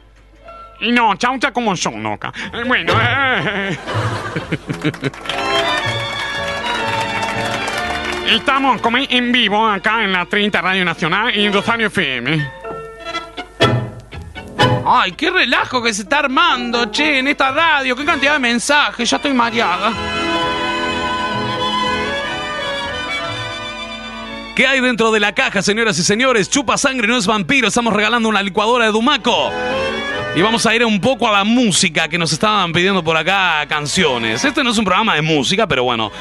[0.81, 2.33] Y no, chaucha como son, loca.
[2.53, 3.79] Eh, Bueno, eh.
[8.29, 12.60] Estamos como en vivo acá en la 30 Radio Nacional y en Rosario FM.
[14.87, 17.95] Ay, qué relajo que se está armando, che, en esta radio.
[17.95, 19.93] Qué cantidad de mensajes, ya estoy mareada.
[24.57, 26.51] ¿Qué hay dentro de la caja, señoras y señores?
[26.51, 27.69] Chupa sangre, no es vampiro.
[27.69, 29.51] Estamos regalando una licuadora de Dumaco.
[30.37, 33.65] Y vamos a ir un poco a la música que nos estaban pidiendo por acá
[33.69, 34.45] canciones.
[34.45, 36.13] Este no es un programa de música, pero bueno.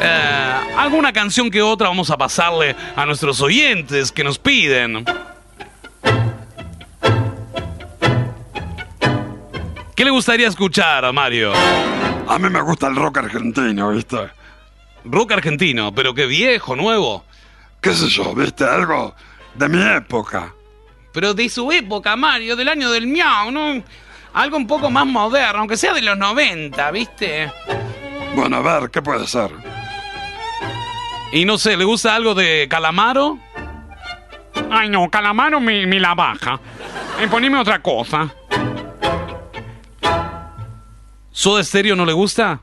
[0.00, 5.04] eh, alguna canción que otra vamos a pasarle a nuestros oyentes que nos piden.
[9.94, 11.52] ¿Qué le gustaría escuchar, Mario?
[12.28, 14.28] A mí me gusta el rock argentino, ¿viste?
[15.04, 17.24] Rock argentino, pero qué viejo, nuevo.
[17.80, 18.64] ¿Qué sé yo, viste?
[18.64, 19.14] Algo
[19.54, 20.52] de mi época.
[21.12, 23.82] Pero de su época, Mario, del año del miau, ¿no?
[24.32, 27.52] Algo un poco más moderno, aunque sea de los 90, ¿viste?
[28.34, 29.52] Bueno, a ver, ¿qué puede ser?
[31.30, 33.38] Y no sé, ¿le gusta algo de Calamaro?
[34.70, 36.58] Ay, no, Calamaro me, me la baja.
[37.20, 38.34] Eh, poneme otra cosa.
[41.34, 42.62] ¿Soda Stereo no le gusta?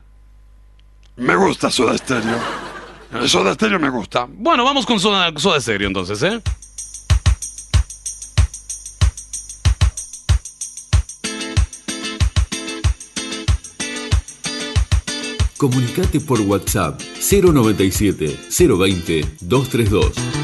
[1.16, 2.38] Me gusta Soda Stereo.
[3.12, 4.26] El Soda Stereo me gusta.
[4.26, 6.40] Bueno, vamos con Soda, Soda Stereo entonces, ¿eh?
[15.58, 20.41] Comunicate por WhatsApp 097 020 232.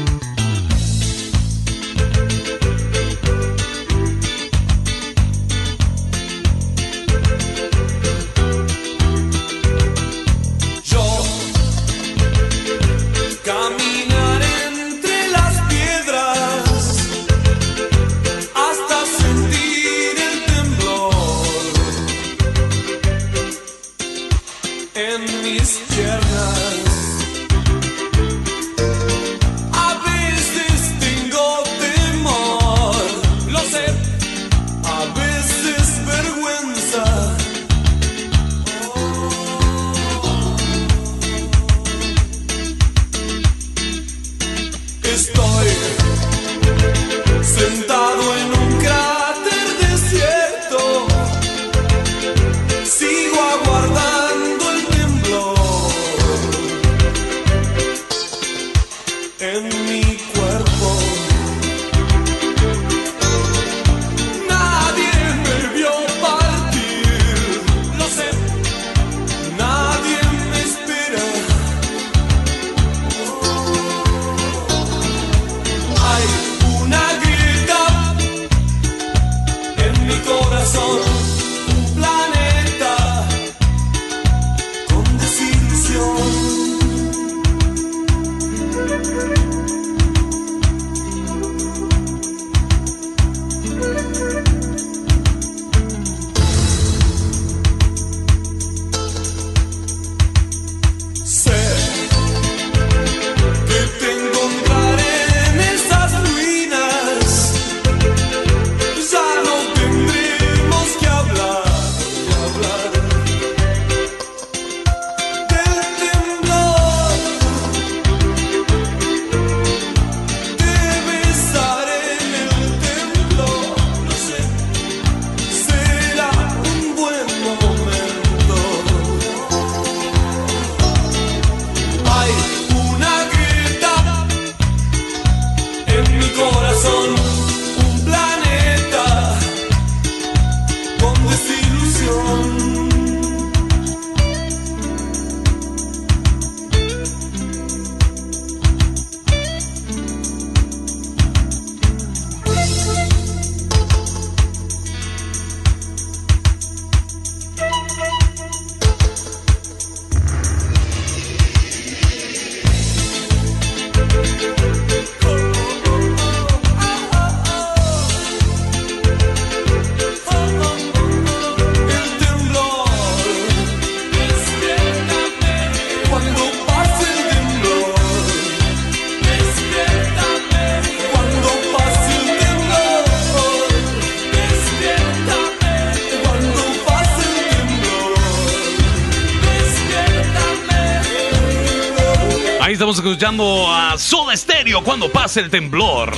[192.99, 196.11] Estamos escuchando a Soda Stereo cuando pase el temblor.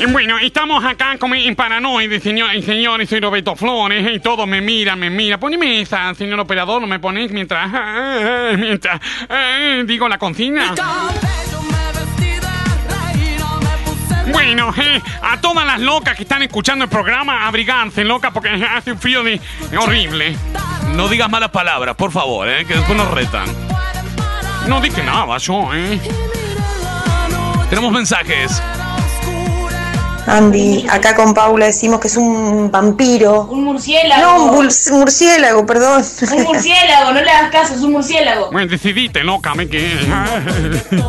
[0.00, 4.46] Y Bueno, estamos acá como en Paranoide, señor, y señores, soy Roberto Flores, y todos
[4.46, 5.38] me miran, me miran.
[5.38, 7.70] Poneme esa, señor operador, no me pones mientras,
[8.58, 10.74] mientras, eh, digo la consigna.
[14.32, 18.92] Bueno, eh, a todas las locas que están escuchando el programa, abriganse, loca, porque hace
[18.92, 19.40] un frío de,
[19.76, 20.34] horrible.
[20.94, 23.67] No digas malas palabras, por favor, eh, que después nos retan.
[24.68, 25.98] No dije nada yo, ¿eh?
[27.70, 28.62] Tenemos mensajes.
[30.26, 33.44] Andy, acá con Paula decimos que es un vampiro.
[33.44, 34.20] Un murciélago.
[34.20, 36.04] No, un murciélago, perdón.
[36.32, 38.50] Un murciélago, no le hagas caso, es un murciélago.
[38.52, 39.90] Bueno, decidiste, loca, me que.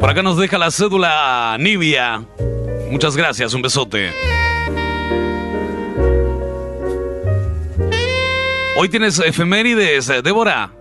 [0.00, 2.24] Por acá nos deja la cédula Nivia.
[2.90, 4.33] Muchas gracias, un besote.
[8.76, 10.72] Hoy tienes efemérides, eh, Débora.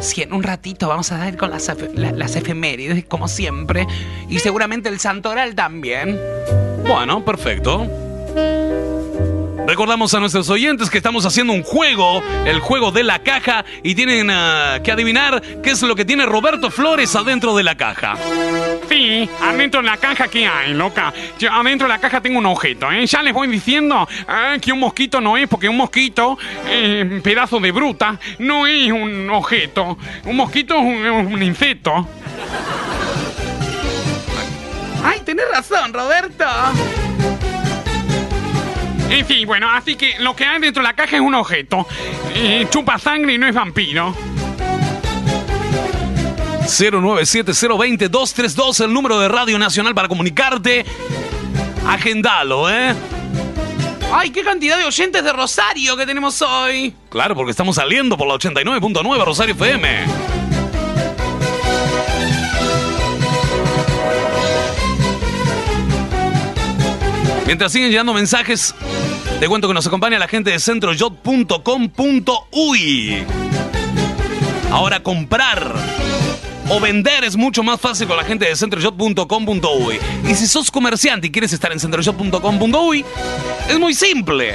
[0.00, 3.86] Sí, en un ratito vamos a dar con las, las efemérides, como siempre.
[4.28, 6.18] Y seguramente el santoral también.
[6.86, 7.86] Bueno, perfecto.
[9.66, 13.94] Recordamos a nuestros oyentes que estamos haciendo un juego, el juego de la caja, y
[13.94, 18.16] tienen ah, que adivinar qué es lo que tiene Roberto Flores adentro de la caja.
[18.88, 21.14] Sí, adentro de la caja, ¿qué hay, loca?
[21.38, 23.06] Yo adentro de la caja tengo un objeto, ¿eh?
[23.06, 26.36] Ya les voy diciendo ah, que un mosquito no es, porque un mosquito,
[26.68, 29.96] eh, pedazo de bruta, no es un objeto.
[30.24, 32.08] Un mosquito es un, es un insecto.
[35.04, 36.44] Ay, tenés razón, Roberto.
[39.12, 41.86] En fin, bueno, así que lo que hay dentro de la caja es un objeto.
[42.34, 44.14] Eh, chupa sangre y no es vampiro.
[46.62, 50.86] 097-020-232, el número de Radio Nacional para comunicarte.
[51.86, 52.94] Agendalo, ¿eh?
[54.10, 56.94] Ay, qué cantidad de oyentes de Rosario que tenemos hoy.
[57.10, 60.41] Claro, porque estamos saliendo por la 89.9 Rosario FM.
[67.52, 68.74] Mientras siguen llegando mensajes,
[69.38, 73.26] te cuento que nos acompaña la gente de centroyot.com.uy.
[74.70, 75.74] Ahora comprar
[76.70, 80.00] o vender es mucho más fácil con la gente de centroshop.com.uy.
[80.30, 83.04] Y si sos comerciante y quieres estar en centroshop.com.uy,
[83.68, 84.54] es muy simple.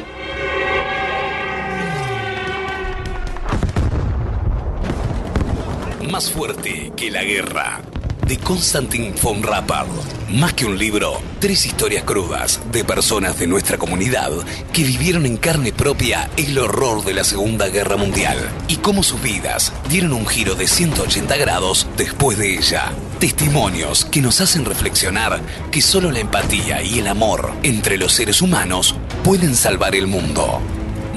[6.11, 7.79] Más fuerte que la guerra.
[8.27, 9.87] De Constantin von Rappard.
[10.29, 14.29] Más que un libro, tres historias crudas de personas de nuestra comunidad
[14.73, 18.37] que vivieron en carne propia el horror de la Segunda Guerra Mundial
[18.67, 22.91] y cómo sus vidas dieron un giro de 180 grados después de ella.
[23.21, 25.39] Testimonios que nos hacen reflexionar
[25.71, 30.59] que solo la empatía y el amor entre los seres humanos pueden salvar el mundo.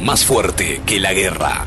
[0.01, 1.67] Más fuerte que la guerra.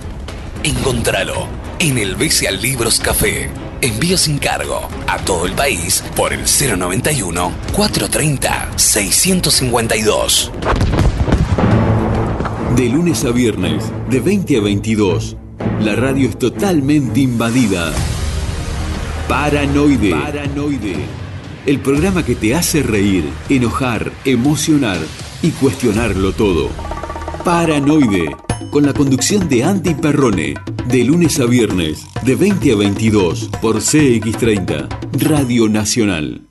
[0.64, 3.50] Encontralo en el Bestial Libros Café.
[3.82, 10.52] Envío sin cargo a todo el país por el 091 430 652.
[12.76, 15.38] De lunes a viernes, de 20 a 22,
[15.82, 17.94] la radio es totalmente invadida.
[19.28, 20.12] Paranoide.
[20.12, 20.96] Paranoide.
[21.66, 25.00] El programa que te hace reír, enojar, emocionar
[25.42, 26.70] y cuestionarlo todo.
[27.44, 28.47] Paranoide.
[28.72, 30.55] Con la conducción de Andy Perrone.
[30.88, 34.88] De lunes a viernes, de 20 a 22, por CX30,
[35.20, 36.47] Radio Nacional.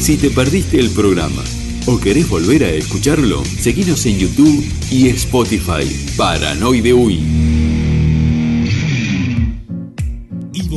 [0.00, 1.42] Si te perdiste el programa
[1.86, 5.84] o querés volver a escucharlo, seguinos en YouTube y Spotify.
[6.16, 7.44] Paranoide Uy.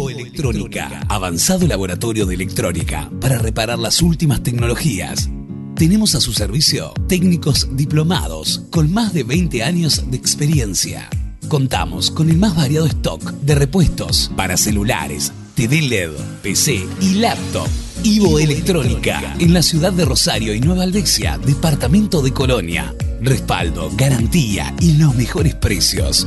[0.09, 5.29] Electrónica, avanzado laboratorio de electrónica para reparar las últimas tecnologías.
[5.77, 11.07] Tenemos a su servicio técnicos diplomados con más de 20 años de experiencia.
[11.49, 16.09] Contamos con el más variado stock de repuestos para celulares, TV LED,
[16.41, 17.67] PC y laptop.
[18.01, 22.95] Ivo Electrónica, en la ciudad de Rosario y Nueva Albesia, departamento de Colonia.
[23.21, 26.25] Respaldo, garantía y los mejores precios.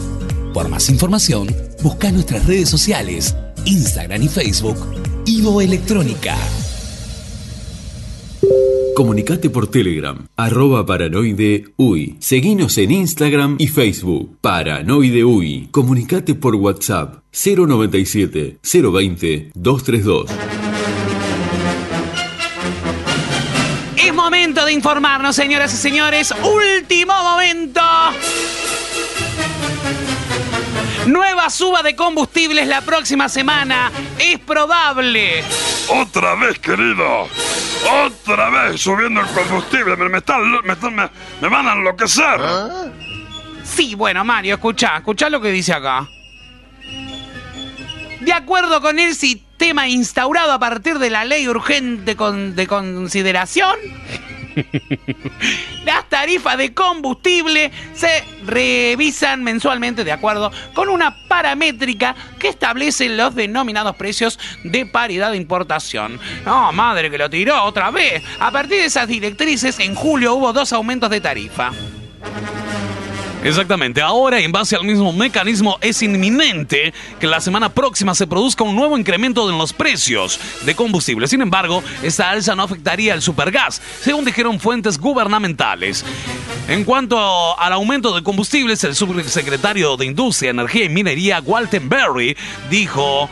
[0.55, 3.35] Por más información, busca nuestras redes sociales,
[3.65, 4.79] Instagram y Facebook,
[5.27, 6.37] Ivo Electrónica.
[9.01, 12.17] Comunicate por Telegram, arroba paranoide uy.
[12.19, 15.69] Seguinos en Instagram y Facebook, paranoide uy.
[15.71, 20.31] Comunicate por WhatsApp, 097 020 232.
[23.97, 26.35] Es momento de informarnos, señoras y señores.
[26.45, 27.81] Último momento.
[31.07, 33.91] Nueva suba de combustibles la próxima semana.
[34.19, 35.43] Es probable.
[35.89, 37.29] Otra vez, querido.
[38.05, 39.97] Otra vez subiendo el combustible.
[39.97, 41.09] Me, me están, me, están- me-
[41.41, 42.41] me van a enloquecer.
[43.65, 46.07] Sí, bueno, Mario, escucha, escucha lo que dice acá.
[48.21, 53.75] De acuerdo con el sistema instaurado a partir de la ley urgente con- de consideración,
[55.85, 63.35] las tarifas de combustible se revisan mensualmente de acuerdo con una paramétrica que establece los
[63.35, 66.19] denominados precios de paridad de importación.
[66.45, 68.23] No, madre que lo tiró otra vez.
[68.39, 71.73] A partir de esas directrices, en julio hubo dos aumentos de tarifa.
[73.43, 78.65] Exactamente, ahora en base al mismo mecanismo es inminente que la semana próxima se produzca
[78.65, 81.27] un nuevo incremento en los precios de combustible.
[81.27, 86.05] Sin embargo, esta alza no afectaría al supergas, según dijeron fuentes gubernamentales.
[86.69, 92.37] En cuanto al aumento de combustibles, el subsecretario de Industria, Energía y Minería, Walter Berry,
[92.69, 93.31] dijo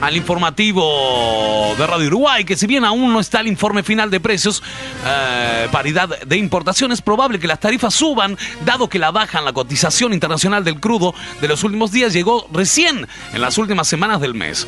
[0.00, 4.20] al informativo de Radio Uruguay que si bien aún no está el informe final de
[4.20, 4.62] precios,
[5.04, 9.44] eh, paridad de importación, es probable que las tarifas suban, dado que la baja en
[9.44, 14.20] la cotización internacional del crudo de los últimos días llegó recién en las últimas semanas
[14.20, 14.66] del mes.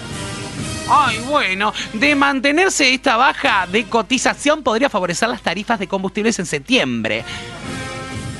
[0.89, 6.47] Ay, bueno, de mantenerse esta baja de cotización podría favorecer las tarifas de combustibles en
[6.47, 7.25] septiembre.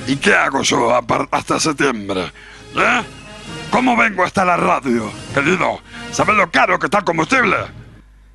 [0.09, 0.91] ¿Y qué hago yo
[1.31, 2.33] hasta septiembre?
[2.75, 3.03] ¿Eh?
[3.71, 5.81] ¿Cómo vengo hasta la radio, querido?
[6.13, 7.57] ¿Sabes lo caro que está el combustible?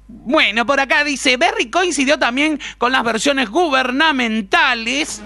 [0.08, 5.22] Bueno, por acá dice, Berry coincidió también con las versiones gubernamentales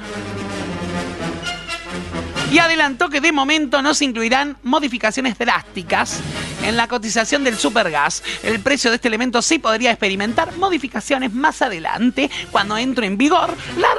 [2.51, 6.19] y adelantó que de momento no se incluirán modificaciones drásticas
[6.65, 8.23] en la cotización del supergas.
[8.41, 13.55] El precio de este elemento sí podría experimentar modificaciones más adelante cuando entre en vigor
[13.77, 13.89] la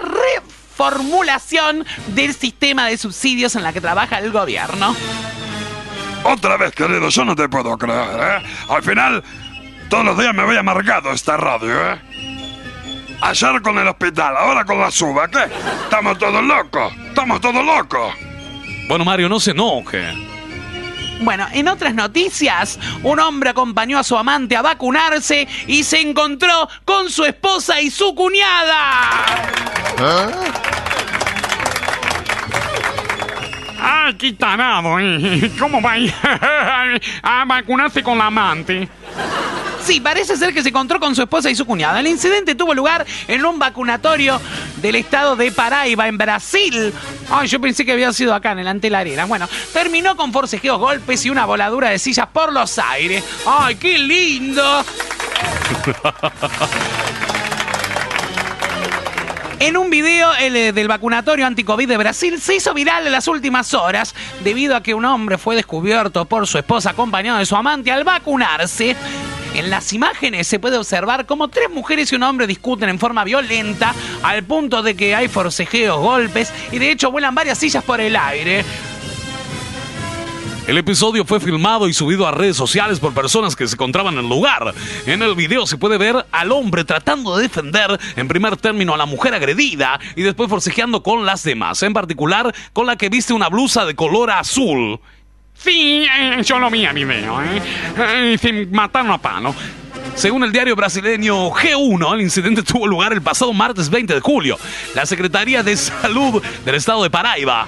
[0.77, 4.97] reformulación del sistema de subsidios en la que trabaja el gobierno.
[6.25, 8.47] Otra vez, querido, yo no te puedo creer, ¿eh?
[8.68, 9.23] Al final,
[9.89, 12.01] todos los días me voy amargado esta radio, ¿eh?
[13.23, 15.45] Ayer con el hospital, ahora con la suba, ¿qué?
[15.85, 18.14] Estamos todos locos, estamos todos locos.
[18.89, 20.31] Bueno, Mario, no se enoje.
[21.21, 26.68] Bueno, en otras noticias, un hombre acompañó a su amante a vacunarse y se encontró
[26.85, 29.51] con su esposa y su cuñada.
[33.81, 34.99] ¡Ay, qué tarado!
[35.01, 35.51] ¿eh?
[35.59, 36.14] ¿Cómo va a ir
[37.22, 38.89] a vacunarse con la amante?
[39.85, 42.01] Sí, parece ser que se encontró con su esposa y su cuñada.
[42.01, 44.41] El incidente tuvo lugar en un vacunatorio
[44.76, 46.93] del estado de Paraíba, en Brasil.
[47.31, 49.24] Ay, yo pensé que había sido acá, en el Antelarena.
[49.24, 53.24] Bueno, terminó con forcejeos, golpes y una voladura de sillas por los aires.
[53.47, 54.62] ¡Ay, qué lindo!
[59.61, 63.75] En un video eh, del vacunatorio anticovid de Brasil se hizo viral en las últimas
[63.75, 67.93] horas debido a que un hombre fue descubierto por su esposa acompañado de su amante
[67.93, 68.97] al vacunarse.
[69.55, 73.23] En las imágenes se puede observar cómo tres mujeres y un hombre discuten en forma
[73.23, 78.01] violenta al punto de que hay forcejeos, golpes y de hecho vuelan varias sillas por
[78.01, 78.65] el aire.
[80.71, 84.21] El episodio fue filmado y subido a redes sociales por personas que se encontraban en
[84.21, 84.73] el lugar.
[85.05, 88.97] En el video se puede ver al hombre tratando de defender en primer término a
[88.97, 93.33] la mujer agredida y después forcejeando con las demás, en particular con la que viste
[93.33, 95.01] una blusa de color azul.
[95.55, 97.62] Sí, eh, yo lo vi a video, ¿eh?
[97.99, 99.53] Eh, Se mataron a palo.
[100.14, 104.57] Según el diario brasileño G1, el incidente tuvo lugar el pasado martes 20 de julio.
[104.95, 107.66] La Secretaría de Salud del estado de Paraíba,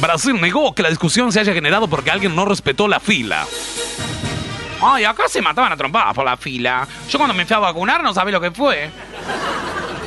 [0.00, 3.46] Brasil, negó que la discusión se haya generado porque alguien no respetó la fila.
[4.82, 6.86] Ay, acá se mataban a trompadas por la fila.
[7.08, 8.90] Yo cuando me fui a vacunar no sabía lo que fue.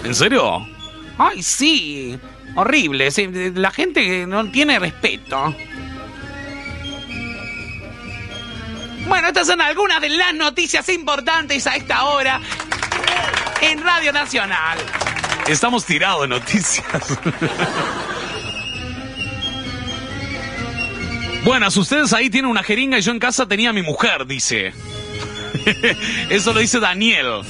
[0.04, 0.68] ¿En serio?
[1.18, 2.20] Ay, sí.
[2.56, 3.10] Horrible.
[3.56, 5.56] La gente no tiene respeto.
[9.08, 12.42] Bueno, estas son algunas de las noticias importantes a esta hora
[13.62, 14.78] en Radio Nacional.
[15.48, 17.18] Estamos tirados de noticias.
[21.44, 24.74] Buenas, ustedes ahí tienen una jeringa y yo en casa tenía a mi mujer, dice.
[26.30, 27.42] Eso lo dice Daniel,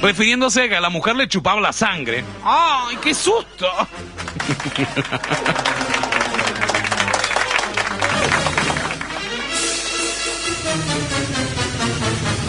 [0.00, 2.24] refiriéndose a que a la mujer le chupaba la sangre.
[2.44, 3.68] ¡Ay, qué susto!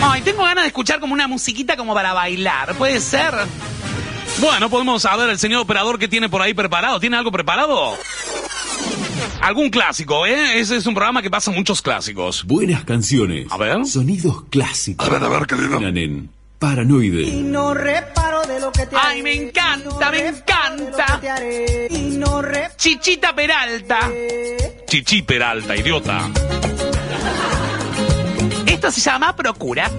[0.02, 2.76] Ay, tengo ganas de escuchar como una musiquita como para bailar.
[2.76, 3.34] ¿Puede ser?
[4.40, 7.00] Bueno, podemos saber el señor operador que tiene por ahí preparado.
[7.00, 7.98] ¿Tiene algo preparado?
[9.42, 10.60] Algún clásico, ¿eh?
[10.60, 12.44] Ese es un programa que pasa muchos clásicos.
[12.46, 13.48] Buenas canciones.
[13.50, 13.86] A ver.
[13.86, 15.08] Sonidos clásicos.
[15.08, 15.80] A ver, a ver, querido.
[15.80, 17.22] En Paranoide.
[17.24, 21.22] Y no reparo de lo que te ¡Ay, me encanta, me encanta!
[21.90, 22.42] Y no
[22.76, 24.00] Chichita Peralta.
[24.88, 26.30] Chichi Peralta, idiota.
[28.66, 29.36] Esto se llama.
[29.36, 29.90] Procura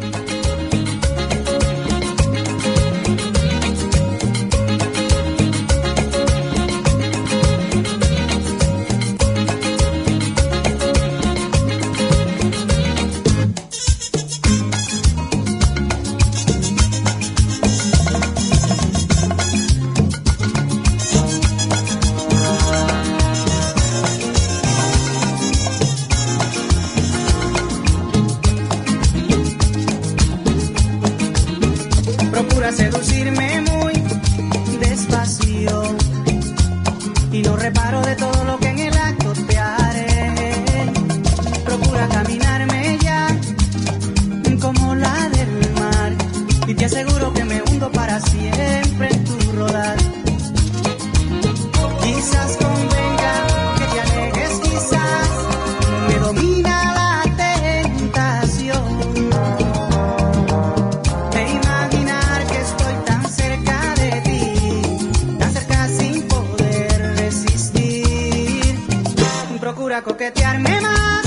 [69.98, 71.26] Procura coquetearme más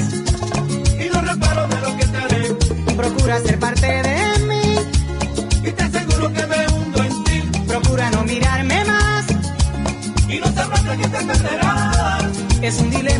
[0.98, 2.54] y no reparo de lo que te haré.
[2.96, 4.76] Procura ser parte de mí
[5.68, 7.42] y te aseguro que me hundo en ti.
[7.68, 9.26] Procura no mirarme más
[10.30, 12.24] y no sabrás de quién te perderás.
[12.62, 13.11] Es un dilema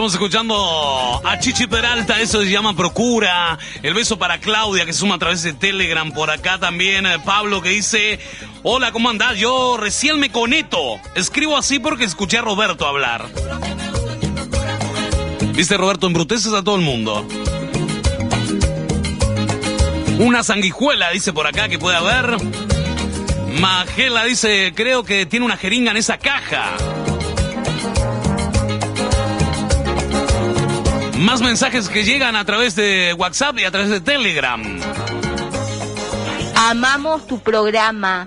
[0.00, 3.58] estamos escuchando a Chichi Peralta, eso se llama Procura.
[3.82, 6.10] El beso para Claudia que suma a través de Telegram.
[6.10, 8.18] Por acá también eh, Pablo que dice,
[8.62, 9.36] hola, ¿cómo andás?
[9.36, 10.98] Yo recién me conecto.
[11.14, 13.26] Escribo así porque escuché a Roberto hablar.
[15.52, 17.26] Viste, Roberto, embruteces a todo el mundo.
[20.18, 22.38] Una sanguijuela, dice por acá, que puede haber.
[23.60, 26.76] Magela dice, creo que tiene una jeringa en esa caja.
[31.20, 34.62] Más mensajes que llegan a través de WhatsApp y a través de Telegram.
[36.56, 38.26] Amamos tu programa.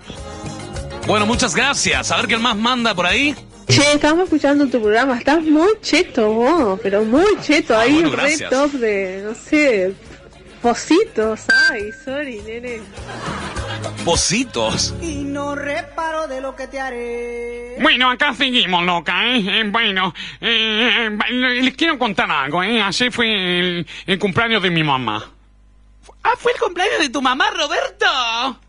[1.07, 2.11] Bueno, muchas gracias.
[2.11, 3.35] A ver quién más manda por ahí.
[3.67, 8.37] Che, estamos escuchando tu programa, estás muy cheto vos, pero muy cheto, ahí bueno, re
[8.37, 9.93] top de, no sé,
[10.61, 11.41] positos,
[11.71, 12.81] ay, sorry, nene.
[14.05, 14.93] Positos.
[15.01, 17.77] Y no reparo de lo que te haré.
[17.81, 19.61] Bueno, acá seguimos, loca, ¿eh?
[19.61, 22.81] Eh, bueno, eh, eh, les quiero contar algo, ¿eh?
[22.81, 25.23] Ayer fue el, el cumpleaños de mi mamá.
[26.21, 28.59] Ah, fue el cumpleaños de tu mamá, Roberto.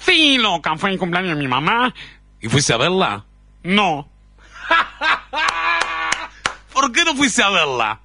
[0.00, 1.94] Sí, loca, fue el cumpleaños de mi mamá.
[2.40, 3.24] ¿Y fuiste a verla?
[3.62, 4.08] No.
[6.72, 8.00] ¿Por qué no fuiste a verla?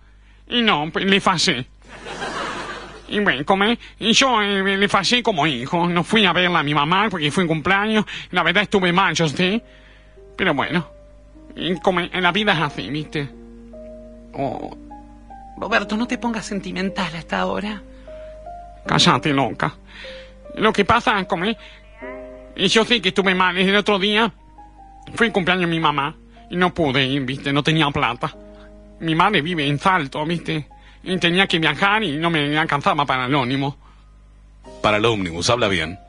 [0.47, 1.67] Y no, pues le fallé.
[3.07, 5.87] Y bueno, como es, y yo eh, le fallé como hijo.
[5.87, 8.05] No fui a verla a mi mamá porque fue un cumpleaños.
[8.31, 9.61] La verdad estuve mal, yo sé.
[10.35, 10.87] Pero bueno,
[11.55, 13.29] y como en la vida es así, ¿viste?
[14.33, 14.75] Oh.
[15.57, 17.81] Roberto, no te pongas sentimental a esta hora.
[18.85, 19.73] Cállate, loca.
[20.55, 21.55] Lo que pasa es como es,
[22.55, 23.57] y yo sé que estuve mal.
[23.57, 24.31] El otro día
[25.13, 26.15] fue el cumpleaños de mi mamá
[26.49, 27.53] y no pude ir, ¿viste?
[27.53, 28.35] No tenía plata.
[28.99, 30.67] Mi madre vive en Salto, ¿viste?
[31.05, 33.77] Y tenía que viajar y no me alcanzaba para el ónimo.
[34.81, 35.99] Para el ómnibus, habla bien.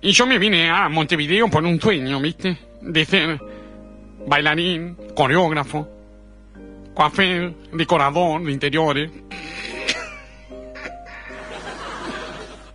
[0.00, 2.56] Y yo me vine a Montevideo por un sueño, ¿viste?
[2.82, 3.40] De ser
[4.26, 5.88] bailarín, coreógrafo,
[6.94, 9.10] coafer, decorador de interiores.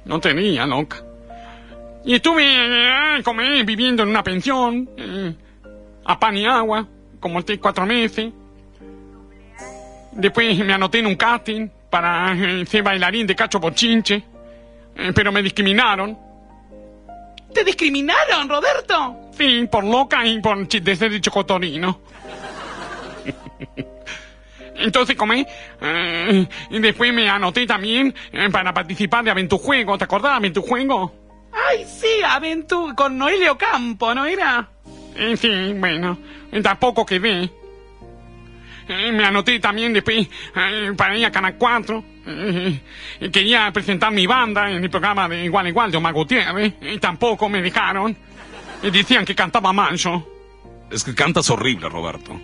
[0.06, 1.02] No tenía, loca.
[2.06, 5.34] Y estuve eh, como, eh, viviendo en una pensión, eh,
[6.04, 6.86] a pan y agua,
[7.20, 8.34] como tres, cuatro meses.
[10.15, 14.23] Después me anoté en un casting para eh, ser bailarín de cacho pochinche,
[14.95, 16.18] eh, pero me discriminaron.
[17.53, 19.30] ¿Te discriminaron, Roberto?
[19.38, 21.99] Sí, por loca y por de ser chocotorino.
[24.76, 25.45] Entonces, como es,
[25.81, 29.98] eh, y después me anoté también eh, para participar de Aventujuego.
[29.98, 31.14] ¿Te acordás de Aventujuego?
[31.69, 34.68] Ay, sí, Aventu con Noelio Campo, ¿no era?
[35.15, 36.18] Eh, sí, bueno,
[36.64, 37.49] tampoco quedé.
[38.88, 42.03] Eh, me anoté también después eh, para ir a Canal 4.
[42.26, 42.80] Eh,
[43.31, 46.73] quería presentar mi banda en el programa de Igual Igual de Omar Gutiérrez.
[46.81, 48.15] Y tampoco me dejaron.
[48.81, 50.27] Y decían que cantaba mal yo.
[50.91, 52.39] Es que cantas horrible, Roberto.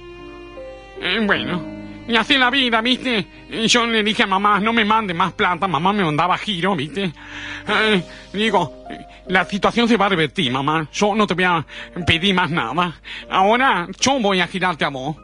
[1.01, 1.79] Eh, bueno,
[2.09, 3.27] y así la vida, ¿viste?
[3.51, 6.75] Y yo le dije a mamá, no me mande más plata, mamá me mandaba giro,
[6.75, 7.13] ¿viste?
[7.67, 8.03] Eh,
[8.33, 8.83] digo,
[9.27, 10.87] la situación se va a revertir, mamá.
[10.91, 11.63] Yo no te voy a
[12.07, 12.99] pedir más nada.
[13.29, 15.15] Ahora yo voy a girarte a vos.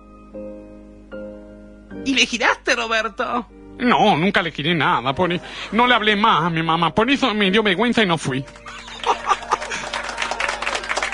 [2.05, 3.47] ¿Y le giraste, Roberto?
[3.79, 5.13] No, nunca le giré nada.
[5.13, 5.29] Por,
[5.71, 6.93] no le hablé más a mi mamá.
[6.93, 8.45] Por eso me dio vergüenza y no fui.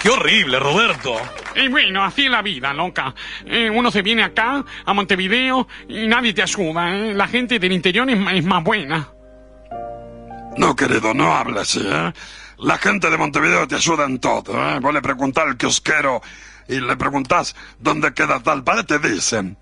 [0.01, 1.15] ¡Qué horrible, Roberto!
[1.55, 3.13] Y bueno, así es la vida, loca.
[3.45, 7.13] Eh, uno se viene acá, a Montevideo, y nadie te ayuda, ¿eh?
[7.13, 9.09] La gente del interior es, más buena.
[10.57, 12.13] No, querido, no habla así, ¿eh?
[12.57, 14.79] La gente de Montevideo te ayuda en todo, ¿eh?
[14.79, 16.21] Vos le preguntás al kiosquero
[16.67, 19.57] y le preguntás dónde queda tal pared, te dicen.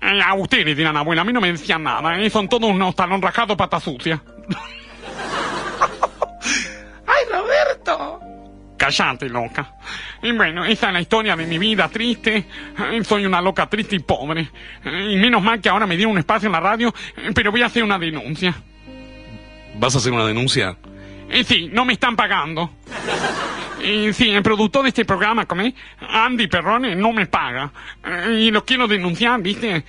[0.00, 2.28] Eh, a ustedes dirán, abuela, a mí no me decían nada, ¿eh?
[2.30, 4.22] Son todos unos talón rajados pata sucia.
[7.06, 8.20] ¡Ay, Roberto!
[8.76, 9.74] Cállate, loca.
[10.22, 12.46] Y bueno, esa es la historia de mi vida triste.
[12.78, 14.50] Eh, Soy una loca triste y pobre.
[14.84, 16.92] Eh, Y menos mal que ahora me dieron un espacio en la radio,
[17.34, 18.54] pero voy a hacer una denuncia.
[19.76, 20.76] ¿Vas a hacer una denuncia?
[21.32, 22.70] Y sí, no me están pagando.
[23.82, 27.70] Y sí, el productor de este programa, como es, Andy Perrone, no me paga.
[28.04, 29.84] Eh, Y lo quiero denunciar, ¿viste?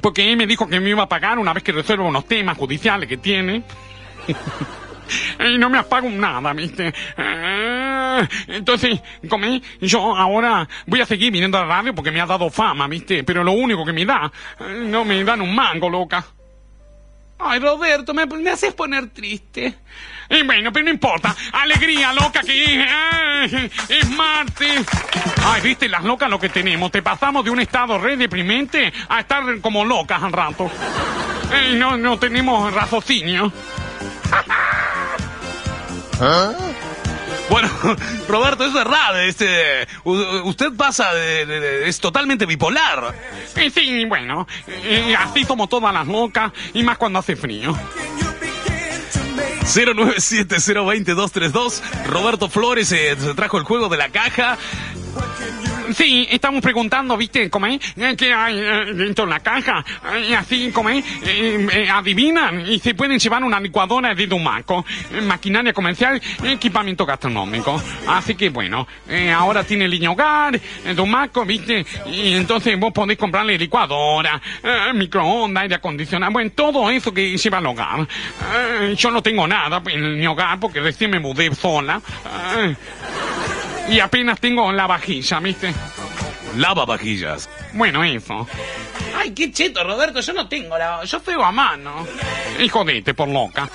[0.00, 2.56] Porque él me dijo que me iba a pagar una vez que resuelva unos temas
[2.56, 3.62] judiciales que tiene.
[5.40, 6.92] y no me pago nada, ¿viste?
[7.16, 12.20] Eh, Entonces, como es, yo ahora voy a seguir viniendo a la radio porque me
[12.20, 13.24] ha dado fama, ¿viste?
[13.24, 14.30] Pero lo único que me da,
[14.60, 16.24] eh, no me dan un mango, loca.
[17.38, 19.74] Ay, Roberto, me, me haces poner triste.
[20.30, 21.34] Y bueno, pero no importa.
[21.52, 22.82] Alegría, loca, que
[23.44, 23.52] es,
[23.88, 24.84] es martes.
[25.44, 26.90] Ay, viste, las locas lo que tenemos.
[26.90, 30.70] Te pasamos de un estado re deprimente a estar como locas al rato.
[31.74, 33.52] No, no tenemos raciocinio.
[37.48, 37.70] Bueno,
[38.28, 43.14] Roberto, es verdad, este, usted pasa de, de- de- es totalmente bipolar.
[43.72, 47.76] Sí, bueno, eh, así somos todas las locas y más cuando hace frío.
[49.66, 51.82] 097-020-232.
[52.06, 54.56] Roberto Flores eh, trajo el juego de la caja.
[55.94, 57.48] Sí, estamos preguntando, ¿viste?
[57.48, 57.80] ¿Cómo es?
[57.96, 59.84] Eh, ¿Qué hay eh, dentro de la caja?
[60.16, 61.04] Eh, así, ¿cómo es?
[61.92, 64.84] Adivinan y se pueden llevar una licuadora de Dumaco,
[65.22, 67.80] maquinaria comercial, equipamiento gastronómico.
[68.08, 68.86] Así que bueno,
[69.34, 70.60] ahora tiene línea hogar,
[70.94, 71.84] Dumaco, ¿viste?
[72.10, 74.40] Y entonces vos podés comprarle licuadora,
[74.94, 78.08] microondas, aire acondicionado, bueno, todo eso que lleva al hogar.
[78.96, 82.00] Yo no tengo nada en mi hogar porque recién me mudé sola.
[83.88, 85.72] Y apenas tengo la vajilla, ¿viste?
[86.56, 87.48] Lava vajillas.
[87.72, 88.46] Bueno, eso.
[89.16, 91.04] Ay, qué cheto, Roberto, yo no tengo la...
[91.04, 92.06] Yo feo a mano.
[92.58, 93.68] Y jodete por loca.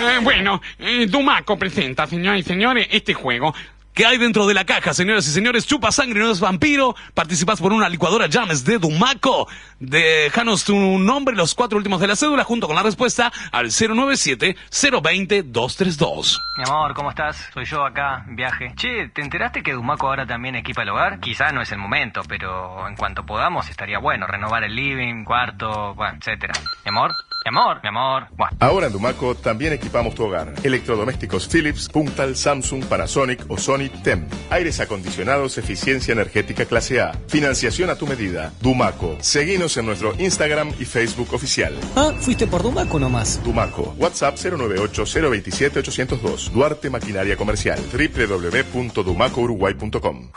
[0.00, 3.54] Eh, bueno, eh, Dumaco presenta, señoras y señores, este juego.
[3.94, 5.68] ¿Qué hay dentro de la caja, señoras y señores?
[5.68, 6.96] Chupa sangre, no es vampiro.
[7.14, 9.46] Participas por una licuadora Llames de Dumaco.
[9.78, 16.38] Déjanos tu nombre, los cuatro últimos de la cédula, junto con la respuesta al 097-020-232.
[16.58, 17.50] Mi amor, ¿cómo estás?
[17.54, 18.72] Soy yo acá, viaje.
[18.74, 21.20] Che, ¿te enteraste que Dumaco ahora también equipa el hogar?
[21.20, 25.94] Quizá no es el momento, pero en cuanto podamos estaría bueno renovar el living, cuarto,
[25.94, 26.54] bueno, etcétera.
[26.84, 27.12] Mi amor,
[27.44, 28.26] mi amor, mi amor.
[28.36, 28.50] Buah.
[28.58, 30.54] Ahora en Dumaco también equipamos tu hogar.
[30.62, 34.26] Electrodomésticos Philips, Puntal, Samsung, Panasonic o Sony TEM.
[34.50, 37.12] Aires acondicionados, eficiencia energética clase A.
[37.28, 38.52] Financiación a tu medida.
[38.60, 39.16] Dumaco.
[39.20, 41.74] Seguinos en nuestro Instagram y Facebook oficial.
[41.96, 43.42] Ah, fuiste por Dumaco nomás.
[43.44, 43.94] Dumaco.
[43.98, 46.50] WhatsApp 098-027-802.
[46.50, 47.78] Duarte Maquinaria Comercial.
[47.92, 50.30] www.dumacouruguay.com.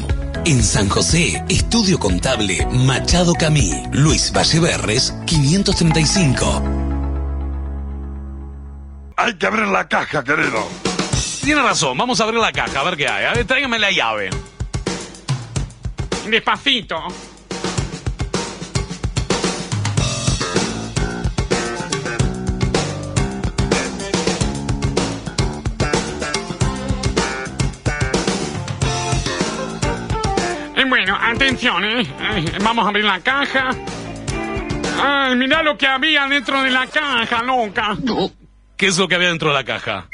[0.47, 6.88] En San José, Estudio Contable Machado Camí, Luis Valleverres, 535.
[9.20, 10.65] Hay que abrir la caja, querido.
[11.43, 13.24] Tiene razón, vamos a abrir la caja, a ver qué hay.
[13.24, 14.31] A ver, tráigame la llave.
[16.31, 16.97] Despacito.
[30.77, 32.03] Eh, bueno, atención, ¿eh?
[32.03, 33.70] Eh, Vamos a abrir la caja.
[35.03, 37.97] Ay, mira lo que había dentro de la caja, loca.
[38.79, 40.09] ¿Qué es lo que había dentro de la caja?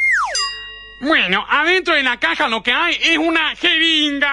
[1.02, 4.30] Bueno, adentro de la caja lo que hay es una jeringa.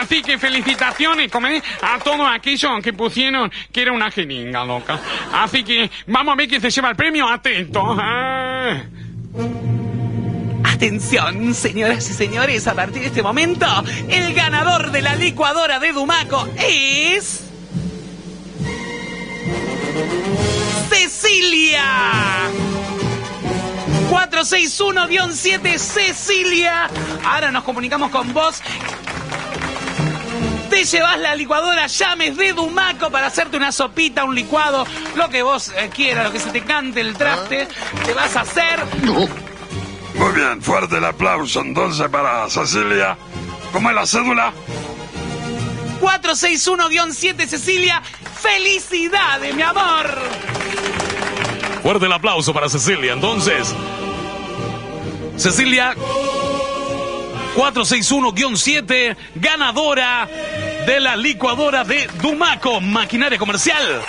[0.00, 1.32] Así que felicitaciones
[1.80, 5.00] a todos aquellos que pusieron que era una jeringa, loca.
[5.32, 7.26] Así que vamos a ver quién se lleva el premio.
[7.26, 7.96] Atento.
[7.98, 8.82] Ah.
[10.62, 13.66] Atención, señoras y señores, a partir de este momento,
[14.10, 17.44] el ganador de la licuadora de Dumaco es...
[20.94, 21.84] Cecilia.
[24.10, 26.88] 461-7 Cecilia.
[27.24, 28.62] Ahora nos comunicamos con vos.
[30.70, 35.42] Te llevas la licuadora Llames de Dumaco para hacerte una sopita, un licuado, lo que
[35.42, 37.66] vos eh, quieras, lo que se te cante el traste,
[38.04, 38.84] te vas a hacer.
[39.04, 43.18] Muy bien, fuerte el aplauso entonces para Cecilia.
[43.72, 44.52] ¿Cómo es la cédula?
[46.00, 48.02] 461-7 Cecilia.
[48.40, 50.06] ¡Felicidades, mi amor!
[51.82, 53.74] Fuerte el aplauso para Cecilia, entonces.
[55.36, 55.94] Cecilia
[57.56, 60.28] 461-7, ganadora
[60.86, 64.02] de la licuadora de Dumaco, maquinaria comercial.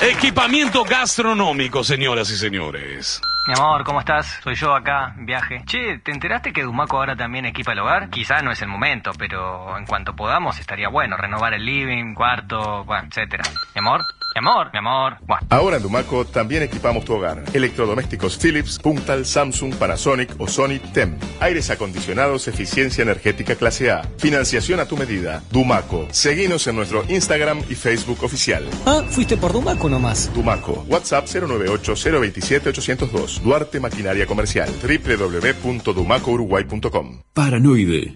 [0.00, 3.20] Equipamiento gastronómico, señoras y señores.
[3.48, 4.40] Mi amor, ¿cómo estás?
[4.42, 5.62] Soy yo acá, viaje.
[5.64, 8.10] Che, ¿te enteraste que Dumaco ahora también equipa el hogar?
[8.10, 12.84] Quizá no es el momento, pero en cuanto podamos estaría bueno renovar el living, cuarto,
[12.84, 13.44] bueno, etcétera.
[13.74, 14.02] Mi amor,
[14.34, 15.16] mi amor, mi amor.
[15.26, 15.40] Buah.
[15.50, 17.42] Ahora en Dumaco también equipamos tu hogar.
[17.52, 21.18] Electrodomésticos Philips, Puntal, Samsung, Panasonic o Sony TEM.
[21.40, 24.02] Aires acondicionados, eficiencia energética clase A.
[24.18, 25.42] Financiación a tu medida.
[25.50, 26.06] Dumaco.
[26.12, 28.64] Seguinos en nuestro Instagram y Facebook oficial.
[28.86, 30.32] Ah, fuiste por Dumaco nomás.
[30.34, 30.84] Dumaco.
[30.88, 33.40] WhatsApp 098-027-802.
[33.40, 34.68] Duarte Maquinaria Comercial.
[34.82, 37.22] www.dumacouruguay.com.
[37.32, 38.14] Paranoide.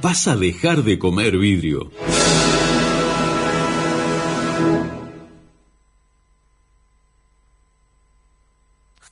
[0.00, 1.90] Vas a dejar de comer vidrio.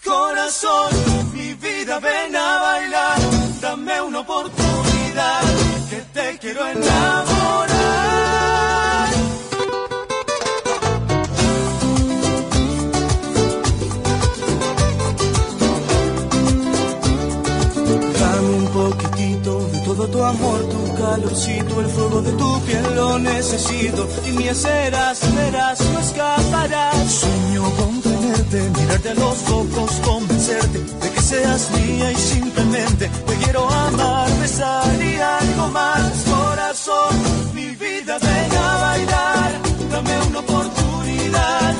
[0.05, 0.91] Corazón,
[1.33, 3.19] mi vida ven a bailar,
[3.61, 5.43] dame una oportunidad
[5.89, 7.73] que te quiero enamorar.
[18.21, 20.82] Dame un poquitito de todo tu amor, tu
[21.13, 24.09] calorcito, el fuego de tu piel lo necesito.
[24.27, 27.11] Y mi serás, verás, no escaparás.
[27.21, 33.35] Sueño con tenerte, mirarte a los ojos, convencerte de que seas mía y simplemente te
[33.43, 36.13] quiero amar, besar y algo más.
[36.37, 37.15] Corazón,
[37.55, 39.51] mi vida, ven a bailar,
[39.91, 41.75] dame una oportunidad,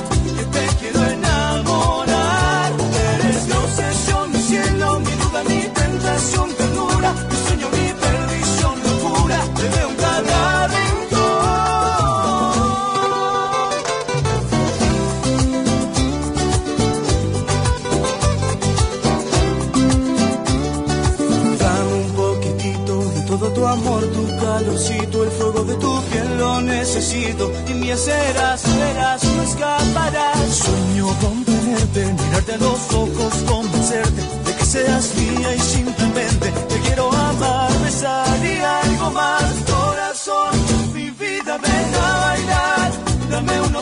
[24.73, 27.51] calorcito, el fuego de tu piel lo necesito.
[27.67, 30.49] Y mi serás, verás, no escaparás.
[30.49, 36.79] Sueño con tenerte, mirarte a los ojos, convencerte de que seas mía y simplemente te
[36.79, 39.43] quiero amar, besar y algo más.
[39.69, 42.91] Corazón, mi vida, ven a bailar,
[43.29, 43.81] dame una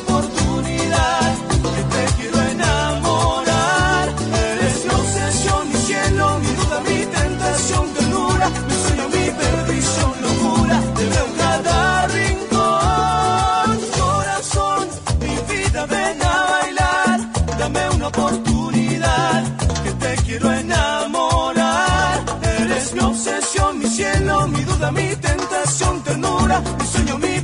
[24.81, 27.39] duda, mi tentación, ternura, mi sueño, mi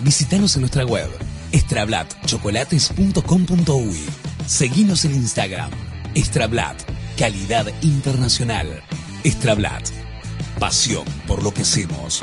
[0.00, 1.08] Visítanos en nuestra web
[1.52, 4.04] extrablatchocolates.com.uy.
[4.46, 5.70] Seguinos en Instagram.
[6.14, 6.76] Extrablat,
[7.16, 8.82] calidad internacional.
[9.24, 9.88] Extrablat,
[10.58, 12.22] pasión por lo que hacemos.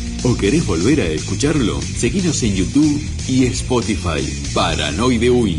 [0.23, 4.21] o querés volver a escucharlo, seguinos en YouTube y Spotify.
[4.53, 5.55] Paranoide Uy.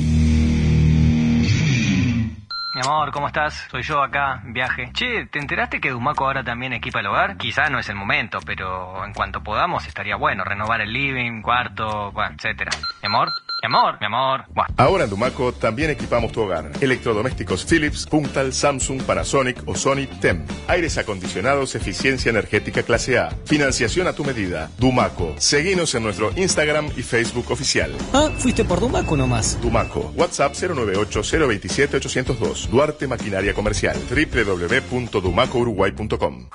[2.75, 3.67] Mi amor, ¿cómo estás?
[3.71, 4.91] Soy yo acá, viaje.
[4.95, 7.37] Che, ¿te enteraste que Dumaco ahora también equipa el hogar?
[7.37, 12.13] Quizá no es el momento, pero en cuanto podamos estaría bueno renovar el living, cuarto,
[12.13, 12.71] bueno, etcétera.
[13.03, 13.31] Mi amor,
[13.63, 14.45] mi amor, mi amor.
[14.55, 14.67] Buah.
[14.77, 16.73] Ahora en Dumaco también equipamos tu hogar.
[16.81, 20.45] Electrodomésticos Philips, Puntal, Samsung, Panasonic o Sony TEM.
[20.67, 23.31] Aires acondicionados, eficiencia energética clase A.
[23.45, 24.69] Financiación a tu medida.
[24.79, 25.35] Dumaco.
[25.39, 27.93] Seguinos en nuestro Instagram y Facebook oficial.
[28.13, 29.61] Ah, fuiste por Dumaco nomás.
[29.61, 30.13] Dumaco.
[30.17, 32.67] WhatsApp 098-027-802.
[32.69, 33.97] Duarte Maquinaria Comercial.
[34.11, 36.49] www.dumacouruguay.com.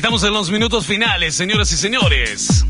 [0.00, 2.64] Estamos en los minutos finales, señoras y señores.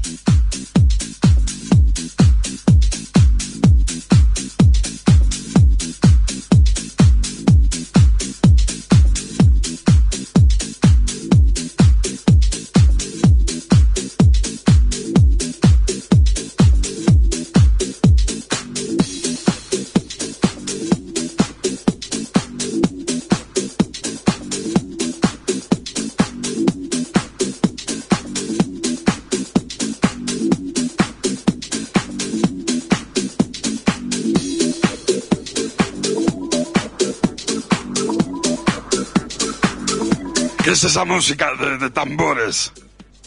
[40.81, 42.73] Es esa música de, de tambores?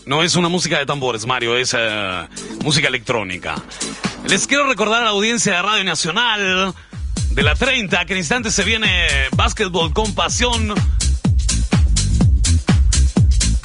[0.07, 2.27] No es una música de tambores, Mario, es eh,
[2.63, 3.61] música electrónica.
[4.27, 6.73] Les quiero recordar a la audiencia de Radio Nacional
[7.29, 10.73] de la 30 que en instantes se viene Básquetbol con Pasión.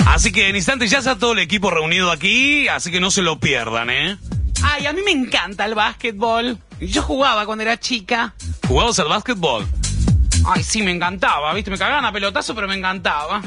[0.06, 3.22] Así que en instantes ya está todo el equipo reunido aquí, así que no se
[3.22, 4.18] lo pierdan, ¿eh?
[4.62, 6.58] Ay, a mí me encanta el básquetbol.
[6.78, 8.34] Yo jugaba cuando era chica.
[8.66, 9.66] ¿Jugabas al básquetbol?
[10.46, 11.70] Ay, sí, me encantaba, ¿viste?
[11.70, 13.40] Me cagaban a pelotazo, pero me encantaba.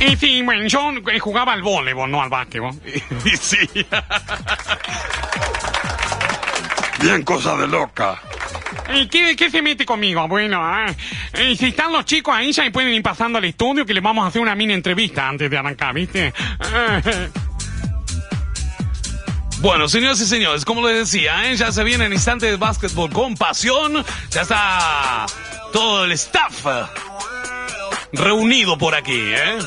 [0.00, 2.74] Y sí, bueno, yo eh, jugaba al voleibol, no al básquetbol.
[3.24, 3.58] Y sí.
[7.00, 8.20] Bien cosa de loca.
[8.94, 10.26] ¿Y qué, qué se mete conmigo?
[10.26, 10.86] Bueno, ah,
[11.34, 14.24] eh, si están los chicos ahí, ya pueden ir pasando al estudio que les vamos
[14.24, 16.32] a hacer una mini entrevista antes de arrancar, ¿viste?
[19.60, 21.54] Bueno, señoras y señores, como les decía, ¿eh?
[21.54, 24.02] ya se viene en instantes básquetbol con pasión.
[24.30, 25.26] Ya está
[25.70, 26.64] todo el staff
[28.12, 29.58] reunido por aquí, ¿eh?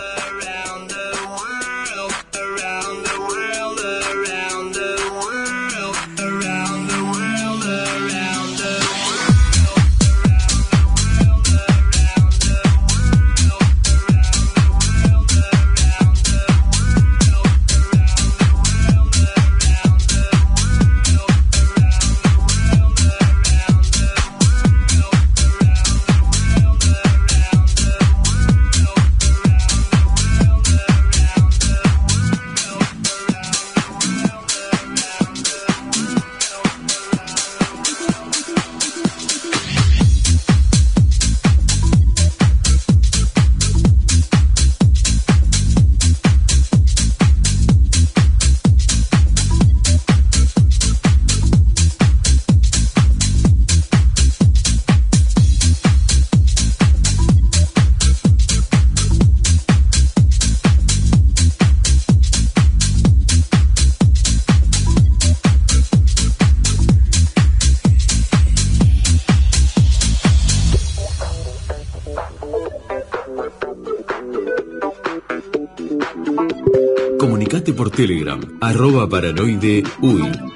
[78.03, 80.52] Telegram, arroba paranoide uy.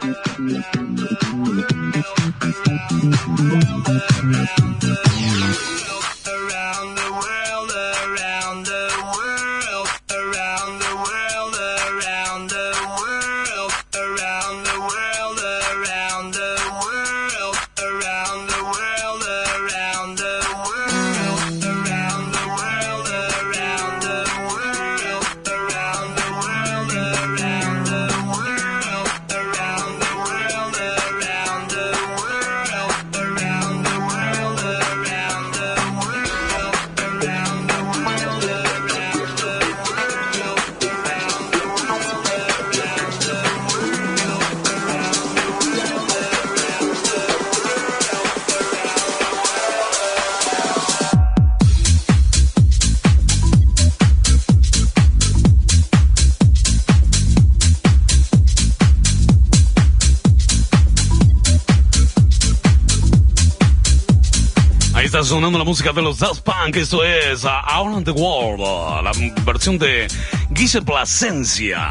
[65.68, 69.12] Música de los Daft Punk, esto es uh, Around the World, uh, la
[69.44, 70.08] versión de
[70.52, 71.90] Guille Plasencia,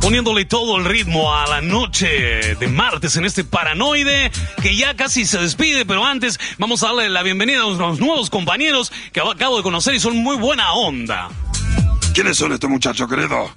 [0.00, 4.30] poniéndole todo el ritmo a la noche de martes en este paranoide
[4.62, 8.30] que ya casi se despide, pero antes vamos a darle la bienvenida a unos nuevos
[8.30, 11.28] compañeros que acabo de conocer y son muy buena onda.
[12.14, 13.54] ¿Quiénes son estos muchachos, querido?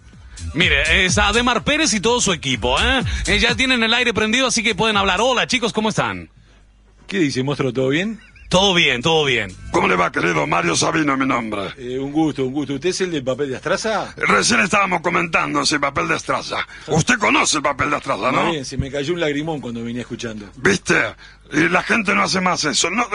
[0.56, 3.02] Mire, es Ademar Pérez y todo su equipo, ¿eh?
[3.28, 5.22] Eh, Ya tienen el aire prendido, así que pueden hablar.
[5.22, 6.30] Hola, chicos, ¿cómo están?
[7.08, 7.72] ¿Qué dice, monstruo?
[7.72, 8.20] ¿Todo bien?
[8.54, 9.52] Todo bien, todo bien.
[9.72, 10.46] ¿Cómo le va, querido?
[10.46, 11.74] Mario Sabino, mi nombre.
[11.76, 12.76] Eh, un gusto, un gusto.
[12.76, 14.14] ¿Usted es el del papel de Astraza?
[14.16, 16.58] Recién estábamos comentando ese papel de estraza.
[16.86, 18.52] Usted conoce el papel de estraza, Muy ¿no?
[18.52, 20.52] bien, se me cayó un lagrimón cuando venía escuchando.
[20.58, 20.94] ¿Viste?
[21.52, 22.92] Y la gente no hace más eso.
[22.92, 23.08] No,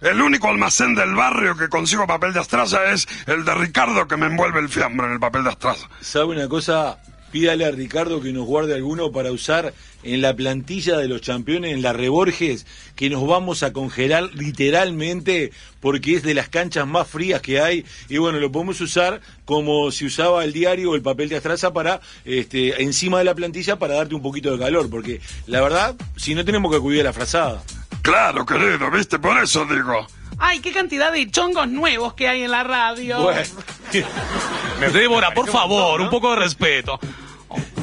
[0.00, 4.16] el único almacén del barrio que consigo papel de estraza es el de Ricardo que
[4.16, 5.90] me envuelve el fiambre en el papel de estraza.
[6.00, 6.96] ¿Sabe una cosa?
[7.30, 9.74] Pídale a Ricardo que nos guarde alguno para usar
[10.06, 15.52] en la plantilla de los campeones, en la Reborges, que nos vamos a congelar literalmente
[15.80, 17.84] porque es de las canchas más frías que hay.
[18.08, 21.72] Y bueno, lo podemos usar como si usaba el diario o el papel de astraza
[21.72, 24.88] para, este, encima de la plantilla para darte un poquito de calor.
[24.88, 27.62] Porque la verdad, si no tenemos que acudir a la frazada.
[28.02, 29.18] Claro, querido, ¿viste?
[29.18, 30.06] Por eso digo.
[30.38, 33.22] Ay, qué cantidad de chongos nuevos que hay en la radio.
[33.22, 33.48] Bueno.
[34.92, 37.00] Débora, por favor, un poco de respeto.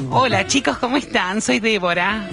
[0.10, 1.42] Hola, chicos, ¿cómo están?
[1.42, 2.28] Soy Débora.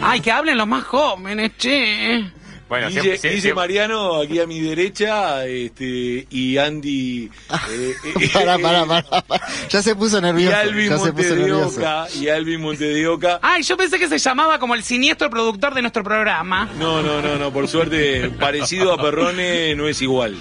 [0.00, 2.24] Ay, que hablen los más jóvenes, che.
[2.68, 7.30] Bueno, siempre- siempre- Mariano aquí a mi derecha este, y Andy.
[7.70, 9.46] eh, eh, Pará, pará, pará, pará.
[9.68, 10.56] Ya se puso Y nervioso.
[10.56, 11.80] Alvin puso nervioso.
[11.80, 12.06] Montedioca.
[12.18, 13.38] Y Alvin Montedioca.
[13.42, 16.68] Ay, yo pensé que se llamaba como el siniestro productor de nuestro programa.
[16.78, 20.36] No, no, no, no, por suerte, parecido a Perrone no es igual.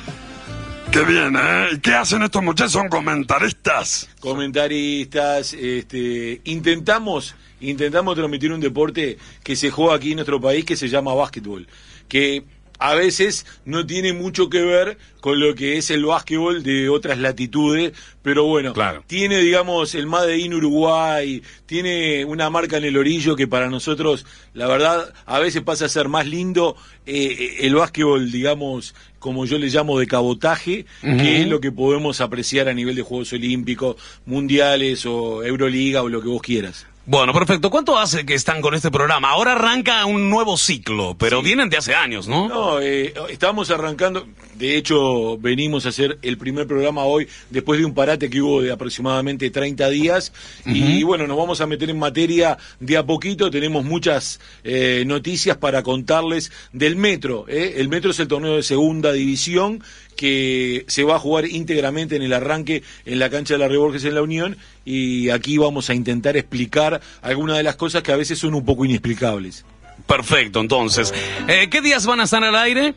[0.94, 1.70] Qué bien, ¿eh?
[1.72, 2.74] ¿Y qué hacen estos muchachos?
[2.74, 4.08] ¿Son comentaristas?
[4.20, 10.76] Comentaristas, este, intentamos, intentamos transmitir un deporte que se juega aquí en nuestro país que
[10.76, 11.68] se llama básquetbol,
[12.08, 12.44] que
[12.78, 17.18] a veces no tiene mucho que ver con lo que es el básquetbol de otras
[17.18, 18.74] latitudes, pero bueno,
[19.08, 24.26] tiene, digamos, el Made in Uruguay, tiene una marca en el orillo que para nosotros,
[24.54, 26.76] la verdad, a veces pasa a ser más lindo
[27.06, 28.94] eh, el básquetbol, digamos,
[29.24, 33.04] como yo le llamo de cabotaje, que es lo que podemos apreciar a nivel de
[33.04, 33.96] Juegos Olímpicos,
[34.26, 36.86] Mundiales o Euroliga o lo que vos quieras.
[37.06, 37.70] Bueno, perfecto.
[37.70, 39.32] ¿Cuánto hace que están con este programa?
[39.32, 42.48] Ahora arranca un nuevo ciclo, pero vienen de hace años, ¿no?
[42.48, 44.26] No, eh, estamos arrancando,
[44.56, 48.62] de hecho venimos a hacer el primer programa hoy después de un parate que hubo
[48.62, 50.32] de aproximadamente 30 días
[50.66, 55.58] y bueno, nos vamos a meter en materia de a poquito, tenemos muchas eh, noticias
[55.58, 57.46] para contarles del Metro.
[57.50, 57.74] ¿eh?
[57.80, 59.84] El Metro es el torneo de segunda división
[60.14, 64.06] que se va a jugar íntegramente en el arranque en la cancha de la Reborges
[64.06, 68.16] en la Unión y aquí vamos a intentar explicar algunas de las cosas que a
[68.16, 69.66] veces son un poco inexplicables.
[70.08, 71.14] Perfecto, entonces.
[71.48, 72.96] Eh, ¿Qué días van a estar al aire?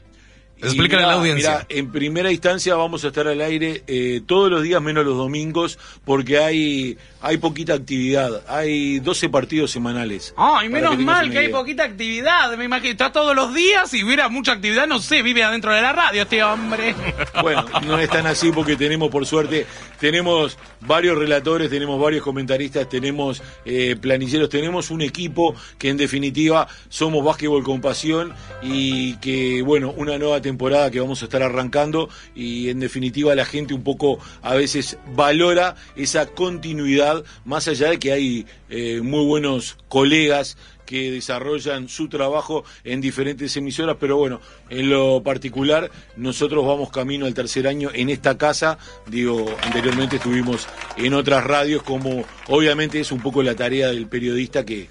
[0.58, 1.50] Explícale a la audiencia.
[1.50, 5.16] mirá, en primera instancia vamos a estar al aire eh, todos los días menos los
[5.16, 6.96] domingos porque hay
[7.26, 8.44] hay poquita actividad.
[8.46, 10.32] Hay 12 partidos semanales.
[10.36, 12.56] Ay, Para menos que mal que hay poquita actividad.
[12.56, 15.82] Me imagino, está todos los días y hubiera mucha actividad, no sé, vive adentro de
[15.82, 16.94] la radio este hombre.
[17.42, 19.66] Bueno, no es tan así porque tenemos, por suerte,
[20.00, 26.66] tenemos varios relatores, tenemos varios comentaristas, tenemos eh, planilleros, tenemos un equipo que en definitiva
[26.88, 28.32] somos básquetbol con pasión
[28.62, 33.44] y que, bueno, una nueva temporada que vamos a estar arrancando y en definitiva la
[33.44, 39.24] gente un poco a veces valora esa continuidad, más allá de que hay eh, muy
[39.24, 40.56] buenos colegas
[40.86, 44.40] que desarrollan su trabajo en diferentes emisoras, pero bueno,
[44.70, 50.66] en lo particular nosotros vamos camino al tercer año en esta casa, digo, anteriormente estuvimos
[50.96, 54.88] en otras radios como obviamente es un poco la tarea del periodista que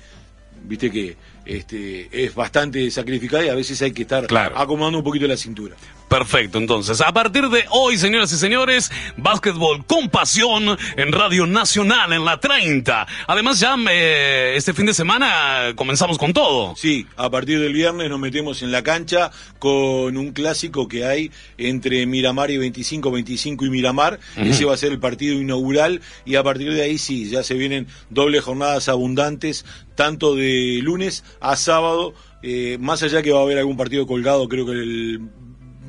[0.68, 1.16] viste que
[1.46, 5.76] este es bastante sacrificada y a veces hay que estar acomodando un poquito la cintura.
[6.08, 12.14] Perfecto, entonces, a partir de hoy, señoras y señores, básquetbol con pasión en Radio Nacional
[12.14, 13.08] en la 30.
[13.28, 16.76] Además, ya eh, este fin de semana comenzamos con todo.
[16.76, 21.32] Sí, a partir del viernes nos metemos en la cancha con un clásico que hay
[21.58, 24.20] entre Miramar y 25, 25 y Miramar.
[24.38, 27.56] Ese va a ser el partido inaugural y a partir de ahí sí, ya se
[27.56, 29.66] vienen dobles jornadas abundantes,
[29.96, 32.14] tanto de lunes a sábado.
[32.44, 35.20] eh, más allá que va a haber algún partido colgado, creo que el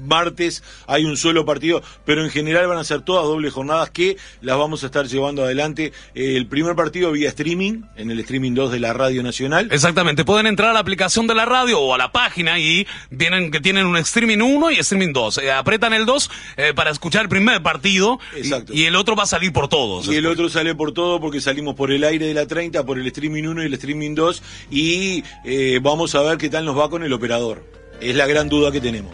[0.06, 4.16] martes hay un solo partido, pero en general van a ser todas dobles jornadas que
[4.40, 5.92] las vamos a estar llevando adelante.
[6.14, 9.68] Eh, el primer partido vía streaming, en el streaming 2 de la Radio Nacional.
[9.70, 13.50] Exactamente, pueden entrar a la aplicación de la radio o a la página y vienen
[13.50, 15.38] que tienen un streaming 1 y streaming 2.
[15.38, 19.24] Eh, apretan el 2 eh, para escuchar el primer partido y, y el otro va
[19.24, 20.08] a salir por todos.
[20.08, 22.98] Y el otro sale por todo porque salimos por el aire de la 30, por
[22.98, 26.78] el streaming 1 y el streaming 2 y eh, vamos a ver qué tal nos
[26.78, 27.64] va con el operador.
[28.00, 29.12] Es la gran duda que tenemos.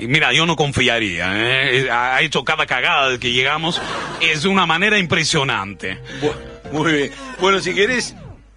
[0.00, 1.90] Mira, yo no confiaría, ¿eh?
[1.90, 3.80] ha hecho cada cagada que llegamos,
[4.20, 5.98] es de una manera impresionante.
[6.72, 7.12] Muy bien.
[7.40, 8.14] Bueno, si querés,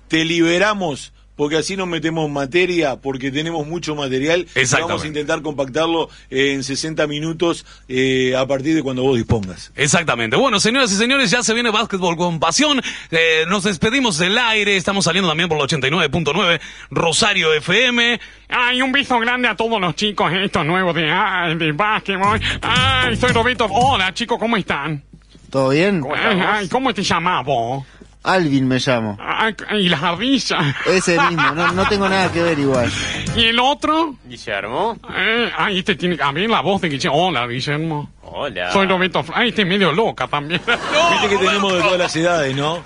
[0.07, 4.41] te liberamos porque así nos metemos materia, porque tenemos mucho material.
[4.41, 4.91] y Exactamente.
[4.91, 9.71] Vamos a intentar compactarlo en 60 minutos eh, a partir de cuando vos dispongas.
[9.75, 10.37] Exactamente.
[10.37, 12.79] Bueno, señoras y señores, ya se viene básquetbol con pasión.
[13.09, 14.75] Eh, nos despedimos del aire.
[14.77, 16.61] Estamos saliendo también por la 89.9
[16.91, 18.19] Rosario FM.
[18.47, 22.39] Ay, un beso grande a todos los chicos estos nuevos de, ay, de básquetbol.
[22.61, 23.65] Ay, soy Roberto.
[23.65, 25.01] Hola, chicos, ¿cómo están?
[25.49, 26.03] ¿Todo bien?
[26.15, 27.83] Ay, ay, ¿cómo te llamas vos?
[28.23, 29.17] Alvin me llamo.
[29.19, 30.75] Ay, y las ardillas.
[30.85, 32.91] Ese mismo, no, no tengo nada que ver igual.
[33.35, 34.15] ¿Y el otro?
[34.25, 34.97] Guillermo.
[35.15, 37.27] Eh, ay, este tiene también la voz de Guillermo.
[37.27, 38.11] Hola, Guillermo.
[38.21, 38.71] Hola.
[38.71, 39.25] Soy Roberto.
[39.33, 40.61] Ay, este es medio loca también.
[40.65, 42.83] Viste que tenemos de todas las edades, ¿no?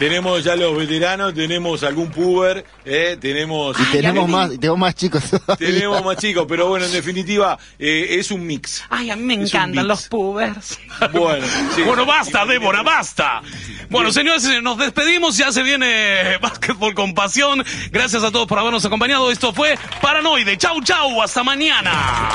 [0.00, 3.78] Tenemos ya los veteranos, tenemos algún puber, eh, tenemos...
[3.78, 5.22] Y tenemos más, tenemos más chicos.
[5.58, 8.82] Tenemos más chicos, pero bueno, en definitiva, eh, es un mix.
[8.88, 9.84] Ay, a mí me Es encantan mix.
[9.86, 10.78] los pubers.
[11.12, 11.46] Bueno,
[11.76, 11.82] sí.
[11.82, 13.42] Bueno, basta, Débora, basta.
[13.90, 15.36] Bueno, señores, eh, nos despedimos.
[15.36, 17.62] Ya se viene básquetbol con pasión.
[17.90, 19.30] Gracias a todos por habernos acompañado.
[19.30, 20.56] Esto fue Paranoide.
[20.56, 21.20] Chau, chau.
[21.20, 22.30] Hasta mañana.